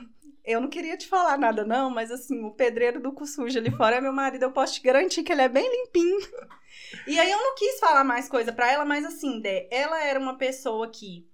eu 0.44 0.61
não 0.61 0.68
queria 0.68 0.96
te 0.96 1.07
falar 1.07 1.38
nada, 1.38 1.64
não, 1.64 1.90
mas 1.90 2.11
assim, 2.11 2.44
o 2.44 2.50
pedreiro 2.50 3.00
do 3.00 3.12
cu 3.12 3.26
sujo 3.26 3.59
ali 3.59 3.70
fora 3.70 3.96
é 3.96 4.00
meu 4.00 4.12
marido, 4.12 4.42
eu 4.42 4.52
posso 4.52 4.74
te 4.74 4.83
garantir 4.83 5.22
que 5.22 5.33
ele 5.33 5.42
é 5.42 5.48
bem 5.48 5.68
limpinho. 5.70 6.18
E 7.07 7.18
aí 7.18 7.30
eu 7.30 7.38
não 7.38 7.54
quis 7.57 7.80
falar 7.80 8.04
mais 8.04 8.28
coisa 8.28 8.52
pra 8.52 8.70
ela, 8.70 8.85
mas 8.85 9.04
assim, 9.04 9.40
Dé, 9.40 9.68
ela 9.70 10.04
era 10.04 10.18
uma 10.18 10.37
pessoa 10.37 10.88
que 10.88 11.26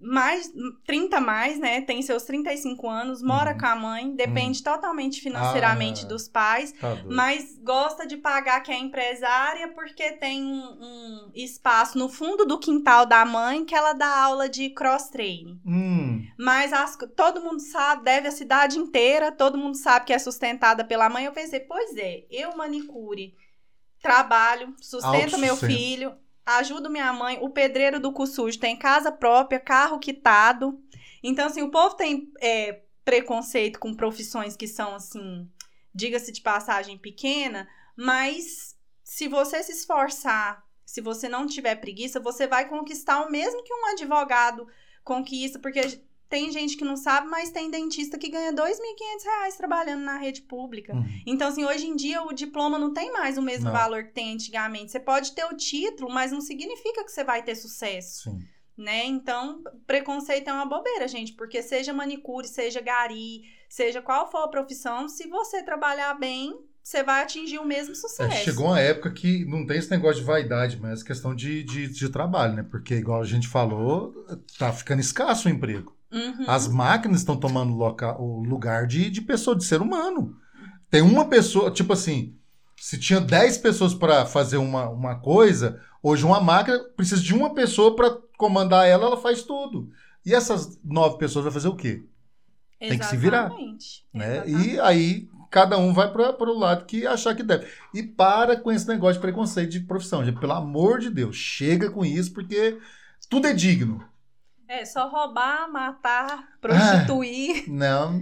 mais 0.00 0.50
30 0.86 1.18
a 1.18 1.20
mais, 1.20 1.58
né? 1.58 1.82
Tem 1.82 2.00
seus 2.00 2.22
35 2.22 2.88
anos, 2.88 3.22
mora 3.22 3.52
Uhum. 3.52 3.58
com 3.58 3.66
a 3.66 3.76
mãe, 3.76 4.14
depende 4.16 4.62
totalmente 4.62 5.20
financeiramente 5.20 6.04
Ah. 6.04 6.08
dos 6.08 6.26
pais. 6.28 6.72
Tá. 6.72 6.96
Mas 7.06 7.58
gosta 7.62 8.06
de 8.06 8.16
pagar 8.16 8.60
que 8.62 8.72
é 8.72 8.78
empresária 8.78 9.68
porque 9.68 10.12
tem 10.12 10.42
um, 10.42 10.78
um 10.80 11.30
espaço 11.34 11.98
no 11.98 12.08
fundo 12.08 12.46
do 12.46 12.58
quintal 12.58 13.04
da 13.04 13.24
mãe 13.24 13.64
que 13.64 13.74
ela 13.74 13.92
dá 13.92 14.08
aula 14.22 14.48
de 14.48 14.70
cross-training. 14.70 15.60
Hum, 15.66 16.26
Mas 16.38 16.72
as- 16.72 16.96
todo 17.14 17.42
mundo 17.42 17.60
sabe, 17.60 18.04
deve 18.04 18.28
a 18.28 18.32
cidade 18.32 18.78
inteira, 18.78 19.30
todo 19.30 19.58
mundo 19.58 19.76
sabe 19.76 20.06
que 20.06 20.12
é 20.12 20.18
sustentada 20.18 20.82
pela 20.84 21.08
mãe. 21.10 21.26
Eu 21.26 21.32
pensei, 21.32 21.60
pois 21.60 21.94
é, 21.96 22.24
eu 22.30 22.56
manicure, 22.56 23.34
trabalho, 24.02 24.74
sustento 24.80 25.36
meu 25.38 25.56
filho, 25.56 26.14
ajudo 26.58 26.90
minha 26.90 27.12
mãe, 27.12 27.38
o 27.40 27.50
pedreiro 27.50 28.00
do 28.00 28.12
cu 28.12 28.26
sujo 28.26 28.58
tem 28.58 28.76
casa 28.76 29.10
própria, 29.10 29.60
carro 29.60 29.98
quitado. 29.98 30.80
Então, 31.22 31.46
assim, 31.46 31.62
o 31.62 31.70
povo 31.70 31.96
tem 31.96 32.32
é, 32.40 32.82
preconceito 33.04 33.78
com 33.78 33.94
profissões 33.94 34.56
que 34.56 34.66
são, 34.66 34.94
assim, 34.94 35.48
diga-se 35.94 36.32
de 36.32 36.40
passagem, 36.40 36.98
pequena, 36.98 37.68
mas 37.96 38.76
se 39.02 39.28
você 39.28 39.62
se 39.62 39.72
esforçar, 39.72 40.64
se 40.84 41.00
você 41.00 41.28
não 41.28 41.46
tiver 41.46 41.76
preguiça, 41.76 42.18
você 42.18 42.46
vai 42.46 42.68
conquistar 42.68 43.22
o 43.22 43.30
mesmo 43.30 43.62
que 43.62 43.72
um 43.72 43.86
advogado 43.92 44.66
conquista, 45.04 45.58
porque 45.58 46.00
tem 46.30 46.50
gente 46.52 46.76
que 46.76 46.84
não 46.84 46.96
sabe, 46.96 47.26
mas 47.28 47.50
tem 47.50 47.68
dentista 47.70 48.16
que 48.16 48.30
ganha 48.30 48.52
2.500 48.52 49.24
reais 49.24 49.56
trabalhando 49.56 50.02
na 50.04 50.16
rede 50.16 50.42
pública. 50.42 50.94
hum. 50.94 51.04
Então, 51.26 51.48
assim, 51.48 51.64
hoje 51.64 51.86
em 51.88 51.96
dia 51.96 52.22
o 52.22 52.32
diploma 52.32 52.78
não 52.78 52.94
tem 52.94 53.12
mais 53.12 53.36
o 53.36 53.42
mesmo 53.42 53.64
Não. 53.66 53.72
valor 53.72 54.04
que 54.04 54.12
tem 54.12 54.32
antigamente. 54.32 54.92
Você 54.92 55.00
pode 55.00 55.32
ter 55.32 55.44
o 55.44 55.56
título, 55.56 56.08
mas 56.10 56.30
não 56.30 56.40
significa 56.40 57.04
que 57.04 57.10
você 57.10 57.24
vai 57.24 57.42
ter 57.42 57.56
sucesso, 57.56 58.30
Sim. 58.30 58.38
né? 58.78 59.04
Então, 59.06 59.60
preconceito 59.86 60.48
é 60.48 60.52
uma 60.52 60.64
bobeira, 60.66 61.08
gente, 61.08 61.32
porque 61.32 61.62
seja 61.62 61.92
manicure, 61.92 62.46
seja 62.46 62.80
gari, 62.80 63.42
seja 63.68 64.00
qual 64.00 64.30
for 64.30 64.44
a 64.44 64.48
profissão, 64.48 65.08
se 65.08 65.26
você 65.28 65.62
trabalhar 65.64 66.14
bem, 66.14 66.54
você 66.82 67.02
vai 67.02 67.22
atingir 67.22 67.58
o 67.58 67.64
mesmo 67.64 67.92
É, 67.92 67.94
sucesso. 67.96 68.44
chegou 68.44 68.66
uma 68.66 68.80
época 68.80 69.10
que 69.10 69.44
não 69.44 69.66
tem 69.66 69.78
esse 69.78 69.90
negócio 69.90 70.20
de 70.20 70.26
vaidade, 70.26 70.78
mas 70.80 71.02
questão 71.02 71.34
de, 71.34 71.62
de, 71.64 71.88
de 71.88 72.08
trabalho, 72.08 72.54
né? 72.54 72.62
Porque, 72.70 72.94
igual 72.94 73.20
a 73.20 73.26
gente 73.26 73.48
falou, 73.48 74.14
tá 74.58 74.72
ficando 74.72 75.00
escasso 75.00 75.48
o 75.48 75.50
emprego. 75.50 75.94
Uhum. 76.12 76.44
As 76.46 76.66
máquinas 76.66 77.20
estão 77.20 77.36
tomando 77.36 77.72
o 78.18 78.42
lugar 78.42 78.86
de, 78.86 79.10
de 79.10 79.20
pessoa, 79.20 79.56
de 79.56 79.64
ser 79.64 79.80
humano. 79.80 80.36
Tem 80.90 81.02
uma 81.02 81.26
pessoa, 81.26 81.70
tipo 81.70 81.92
assim, 81.92 82.34
se 82.76 82.98
tinha 82.98 83.20
10 83.20 83.58
pessoas 83.58 83.94
para 83.94 84.26
fazer 84.26 84.56
uma, 84.56 84.88
uma 84.88 85.14
coisa, 85.16 85.80
hoje 86.02 86.24
uma 86.24 86.40
máquina 86.40 86.80
precisa 86.96 87.22
de 87.22 87.34
uma 87.34 87.54
pessoa 87.54 87.94
para 87.94 88.10
comandar 88.36 88.86
ela, 88.88 89.06
ela 89.06 89.16
faz 89.16 89.42
tudo. 89.42 89.90
E 90.24 90.34
essas 90.34 90.78
nove 90.84 91.18
pessoas 91.18 91.44
vai 91.44 91.52
fazer 91.52 91.68
o 91.68 91.76
quê? 91.76 92.04
tem 92.88 92.98
que 92.98 93.04
se 93.04 93.16
virar, 93.16 93.46
Exatamente. 93.46 94.06
né? 94.12 94.36
Exatamente. 94.38 94.70
E 94.70 94.80
aí 94.80 95.28
cada 95.50 95.76
um 95.76 95.92
vai 95.92 96.10
para 96.10 96.50
o 96.50 96.58
lado 96.58 96.86
que 96.86 97.06
achar 97.06 97.34
que 97.34 97.42
deve. 97.42 97.66
E 97.92 98.02
para 98.02 98.56
com 98.56 98.72
esse 98.72 98.88
negócio 98.88 99.14
de 99.14 99.20
preconceito 99.20 99.70
de 99.70 99.80
profissão, 99.80 100.24
gente. 100.24 100.40
Pelo 100.40 100.52
amor 100.52 100.98
de 100.98 101.10
Deus, 101.10 101.36
chega 101.36 101.90
com 101.90 102.04
isso, 102.04 102.32
porque 102.32 102.78
tudo 103.28 103.46
é 103.46 103.52
digno. 103.52 104.02
É, 104.70 104.84
só 104.84 105.08
roubar, 105.08 105.68
matar, 105.68 106.44
prostituir. 106.60 107.64
Não. 107.66 108.12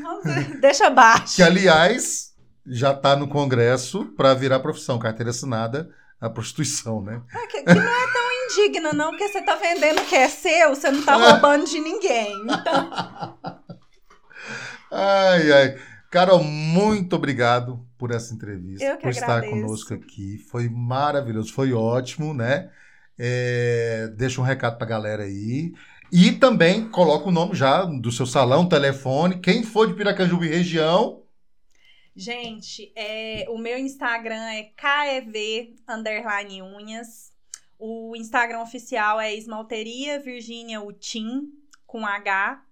Não. 0.00 0.22
Deixa 0.58 0.86
abaixo. 0.86 1.36
Que, 1.36 1.42
aliás, 1.42 2.34
já 2.66 2.92
está 2.92 3.14
no 3.14 3.28
Congresso 3.28 4.06
para 4.16 4.32
virar 4.32 4.60
profissão, 4.60 4.98
carteira 4.98 5.32
assinada, 5.32 5.90
a 6.18 6.30
prostituição, 6.30 7.02
né? 7.02 7.20
É, 7.34 7.46
que, 7.46 7.62
que 7.62 7.74
não 7.74 7.82
é 7.82 8.12
tão 8.12 8.32
indigna, 8.46 8.92
não, 8.94 9.10
porque 9.10 9.28
você 9.28 9.42
tá 9.42 9.54
vendendo 9.56 10.00
o 10.00 10.06
que 10.06 10.16
é 10.16 10.28
seu, 10.30 10.70
você 10.70 10.90
não 10.90 11.02
tá 11.02 11.14
roubando 11.16 11.66
de 11.66 11.78
ninguém. 11.78 12.32
Então, 12.44 13.38
Ai, 14.90 15.52
ai. 15.52 15.78
Carol, 16.10 16.42
muito 16.42 17.16
obrigado 17.16 17.86
por 17.98 18.12
essa 18.12 18.32
entrevista, 18.32 18.82
Eu 18.82 18.96
que 18.96 19.02
por 19.02 19.10
estar 19.10 19.26
agradeço. 19.36 19.60
conosco 19.60 19.92
aqui. 19.92 20.38
Foi 20.50 20.70
maravilhoso, 20.70 21.52
foi 21.52 21.74
ótimo, 21.74 22.32
né? 22.32 22.70
É, 23.18 24.08
deixa 24.16 24.40
um 24.40 24.44
recado 24.44 24.76
pra 24.76 24.86
galera 24.86 25.24
aí. 25.24 25.72
E 26.12 26.32
também 26.32 26.88
coloca 26.88 27.28
o 27.28 27.32
nome 27.32 27.54
já 27.54 27.84
do 27.84 28.12
seu 28.12 28.26
salão, 28.26 28.68
telefone. 28.68 29.40
Quem 29.40 29.62
for 29.62 29.86
de 29.86 29.94
Piracanjuba 29.94 30.46
e 30.46 30.48
região, 30.48 31.22
gente, 32.14 32.92
é, 32.94 33.46
o 33.48 33.58
meu 33.58 33.78
Instagram 33.78 34.44
é 34.50 34.70
KEV 34.76 35.74
underline 35.88 36.62
unhas. 36.62 37.32
O 37.78 38.14
Instagram 38.16 38.60
oficial 38.60 39.20
é 39.20 39.34
Esmalteria 39.34 40.20
Virgínia 40.20 40.80
Utim, 40.80 41.52
com 41.86 42.06
H. 42.06 42.62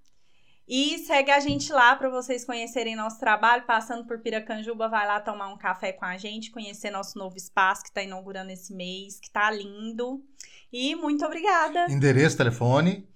E 0.75 0.97
segue 1.01 1.31
a 1.31 1.39
gente 1.39 1.71
lá 1.71 1.95
para 1.95 2.09
vocês 2.09 2.47
conhecerem 2.47 2.97
nosso 2.97 3.21
trabalho. 3.21 3.65
Passando 3.67 4.07
por 4.07 4.21
Piracanjuba, 4.21 4.89
vai 4.89 5.07
lá 5.07 5.21
tomar 5.21 5.53
um 5.53 5.59
café 5.59 5.93
com 5.93 6.07
a 6.07 6.17
gente, 6.17 6.51
conhecer 6.51 6.91
nosso 6.91 7.19
novo 7.19 7.37
espaço 7.37 7.83
que 7.83 7.91
está 7.91 8.03
inaugurando 8.03 8.51
esse 8.53 8.73
mês, 8.73 9.21
que 9.21 9.31
tá 9.31 9.51
lindo. 9.51 10.25
E 10.73 10.95
muito 10.95 11.27
obrigada. 11.27 11.93
Endereço, 11.93 12.39
telefone. 12.39 13.07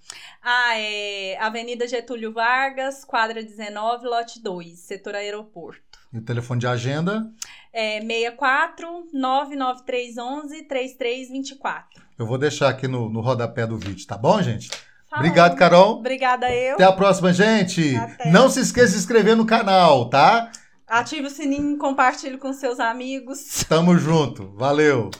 Ah, 0.43 0.79
é 0.79 1.39
Avenida 1.41 1.89
Getúlio 1.89 2.31
Vargas, 2.31 3.07
quadra 3.07 3.43
19, 3.43 4.07
lote 4.07 4.43
2, 4.43 4.79
setor 4.79 5.15
aeroporto. 5.15 5.99
E 6.13 6.19
o 6.19 6.23
telefone 6.23 6.61
de 6.61 6.67
agenda? 6.67 7.33
É 7.73 8.03
64 8.03 9.09
99311 9.15 10.63
3324. 10.65 12.03
Eu 12.19 12.27
vou 12.27 12.37
deixar 12.37 12.69
aqui 12.69 12.87
no, 12.87 13.09
no 13.09 13.23
rodapé 13.23 13.67
do 13.67 13.79
vídeo, 13.79 14.07
tá 14.07 14.19
bom, 14.19 14.43
gente? 14.43 14.69
Obrigado, 15.13 15.57
Carol. 15.57 15.99
Obrigada 15.99 16.53
eu. 16.53 16.75
Até 16.75 16.85
a 16.85 16.93
próxima, 16.93 17.33
gente. 17.33 17.97
Até. 17.97 18.31
Não 18.31 18.49
se 18.51 18.61
esqueça 18.61 18.89
de 18.89 18.93
se 18.93 18.99
inscrever 18.99 19.37
no 19.37 19.47
canal, 19.47 20.11
tá? 20.11 20.51
Ative 20.87 21.27
o 21.27 21.31
sininho, 21.31 21.79
compartilhe 21.79 22.39
com 22.39 22.53
seus 22.53 22.79
amigos. 22.79 23.65
Tamo 23.69 23.97
junto. 23.99 24.53
Valeu. 24.57 25.11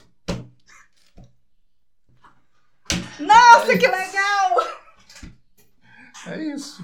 Nossa, 3.19 3.77
que 3.77 3.87
legal! 3.87 4.67
É 6.27 6.43
isso. 6.53 6.83